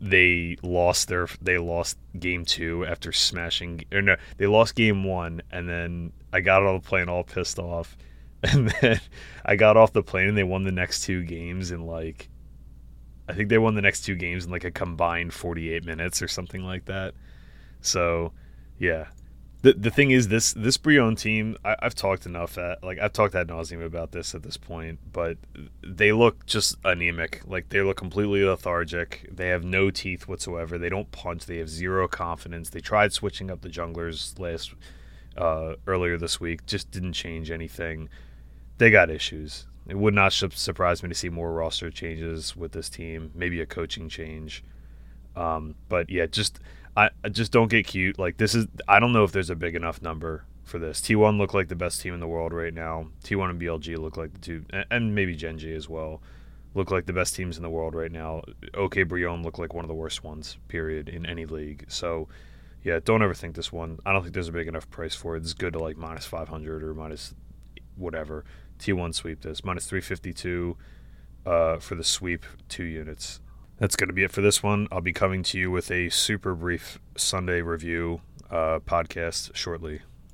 they 0.00 0.56
lost 0.62 1.08
their 1.08 1.28
they 1.40 1.58
lost 1.58 1.98
game 2.18 2.44
two 2.44 2.84
after 2.86 3.12
smashing 3.12 3.84
or 3.92 4.02
no 4.02 4.16
they 4.36 4.46
lost 4.46 4.74
game 4.74 5.04
one, 5.04 5.42
and 5.50 5.68
then 5.68 6.12
I 6.32 6.40
got 6.40 6.62
on 6.62 6.74
the 6.74 6.80
plane 6.80 7.08
all 7.08 7.24
pissed 7.24 7.58
off, 7.58 7.96
and 8.42 8.70
then 8.80 9.00
I 9.44 9.56
got 9.56 9.76
off 9.76 9.92
the 9.92 10.02
plane 10.02 10.28
and 10.28 10.36
they 10.36 10.44
won 10.44 10.62
the 10.64 10.72
next 10.72 11.02
two 11.02 11.22
games 11.22 11.70
in 11.70 11.86
like 11.86 12.28
I 13.28 13.34
think 13.34 13.48
they 13.48 13.58
won 13.58 13.74
the 13.74 13.82
next 13.82 14.02
two 14.02 14.16
games 14.16 14.44
in 14.44 14.50
like 14.50 14.64
a 14.64 14.70
combined 14.70 15.32
48 15.32 15.84
minutes 15.84 16.22
or 16.22 16.28
something 16.28 16.64
like 16.64 16.86
that. 16.86 17.14
So, 17.80 18.32
yeah, 18.78 19.06
the 19.62 19.72
the 19.74 19.90
thing 19.90 20.10
is 20.10 20.28
this 20.28 20.52
this 20.52 20.76
Brion 20.76 21.16
team 21.16 21.56
I, 21.64 21.76
have 21.82 21.94
talked 21.94 22.26
enough 22.26 22.58
at 22.58 22.82
like 22.82 22.98
I've 22.98 23.12
talked 23.12 23.34
ad 23.34 23.48
nauseum 23.48 23.84
about 23.84 24.12
this 24.12 24.34
at 24.34 24.42
this 24.42 24.56
point, 24.56 24.98
but 25.12 25.38
they 25.82 26.12
look 26.12 26.44
just 26.46 26.76
anemic. 26.84 27.42
Like 27.46 27.68
they 27.70 27.80
look 27.80 27.96
completely 27.96 28.44
lethargic. 28.44 29.28
They 29.30 29.48
have 29.48 29.64
no 29.64 29.90
teeth 29.90 30.28
whatsoever. 30.28 30.78
They 30.78 30.88
don't 30.88 31.10
punch. 31.12 31.46
They 31.46 31.58
have 31.58 31.68
zero 31.68 32.08
confidence. 32.08 32.70
They 32.70 32.80
tried 32.80 33.12
switching 33.12 33.50
up 33.50 33.62
the 33.62 33.68
junglers 33.68 34.38
last 34.38 34.74
uh, 35.36 35.74
earlier 35.86 36.18
this 36.18 36.40
week, 36.40 36.66
just 36.66 36.90
didn't 36.90 37.14
change 37.14 37.50
anything. 37.50 38.08
They 38.78 38.90
got 38.90 39.10
issues. 39.10 39.66
It 39.88 39.96
would 39.96 40.14
not 40.14 40.32
surprise 40.32 41.02
me 41.02 41.08
to 41.08 41.14
see 41.14 41.28
more 41.28 41.52
roster 41.52 41.90
changes 41.90 42.56
with 42.56 42.72
this 42.72 42.88
team. 42.88 43.30
Maybe 43.34 43.60
a 43.60 43.66
coaching 43.66 44.08
change. 44.08 44.62
Um, 45.34 45.74
but 45.88 46.10
yeah, 46.10 46.26
just 46.26 46.60
I, 46.96 47.10
just 47.30 47.52
don't 47.52 47.68
get 47.68 47.86
cute. 47.86 48.18
Like 48.18 48.36
this 48.36 48.54
is 48.54 48.66
I 48.88 49.00
don't 49.00 49.12
know 49.12 49.24
if 49.24 49.32
there's 49.32 49.50
a 49.50 49.56
big 49.56 49.74
enough 49.74 50.02
number 50.02 50.44
for 50.64 50.78
this. 50.78 51.00
T1 51.00 51.38
look 51.38 51.54
like 51.54 51.68
the 51.68 51.76
best 51.76 52.00
team 52.00 52.14
in 52.14 52.20
the 52.20 52.28
world 52.28 52.52
right 52.52 52.72
now. 52.72 53.08
T1 53.24 53.50
and 53.50 53.60
BLG 53.60 53.98
look 53.98 54.16
like 54.16 54.32
the 54.32 54.38
two, 54.38 54.64
and 54.90 55.14
maybe 55.14 55.34
Gen.G 55.34 55.72
as 55.72 55.88
well, 55.88 56.22
look 56.74 56.90
like 56.90 57.06
the 57.06 57.12
best 57.12 57.34
teams 57.34 57.56
in 57.56 57.62
the 57.62 57.70
world 57.70 57.94
right 57.94 58.12
now. 58.12 58.42
OK 58.74 59.02
Brion 59.02 59.42
look 59.42 59.58
like 59.58 59.74
one 59.74 59.84
of 59.84 59.88
the 59.88 59.94
worst 59.94 60.24
ones, 60.24 60.56
period, 60.68 61.08
in 61.08 61.26
any 61.26 61.46
league. 61.46 61.84
So, 61.88 62.28
yeah, 62.82 63.00
don't 63.04 63.22
ever 63.22 63.34
think 63.34 63.54
this 63.54 63.72
one. 63.72 63.98
I 64.06 64.12
don't 64.12 64.22
think 64.22 64.34
there's 64.34 64.48
a 64.48 64.52
big 64.52 64.68
enough 64.68 64.88
price 64.90 65.14
for 65.14 65.36
it. 65.36 65.42
It's 65.42 65.54
good 65.54 65.74
to 65.74 65.78
like 65.78 65.96
minus 65.96 66.26
500 66.26 66.82
or 66.82 66.94
minus 66.94 67.34
whatever. 67.96 68.44
T1 68.78 69.14
sweep 69.14 69.42
this 69.42 69.64
minus 69.64 69.86
352 69.86 70.76
uh, 71.44 71.76
for 71.78 71.94
the 71.94 72.04
sweep, 72.04 72.44
two 72.68 72.84
units. 72.84 73.40
That's 73.82 73.96
going 73.96 74.10
to 74.10 74.14
be 74.14 74.22
it 74.22 74.30
for 74.30 74.42
this 74.42 74.62
one. 74.62 74.86
I'll 74.92 75.00
be 75.00 75.12
coming 75.12 75.42
to 75.42 75.58
you 75.58 75.68
with 75.68 75.90
a 75.90 76.08
super 76.08 76.54
brief 76.54 77.00
Sunday 77.16 77.62
review 77.62 78.20
uh, 78.48 78.78
podcast 78.78 79.56
shortly. 79.56 80.02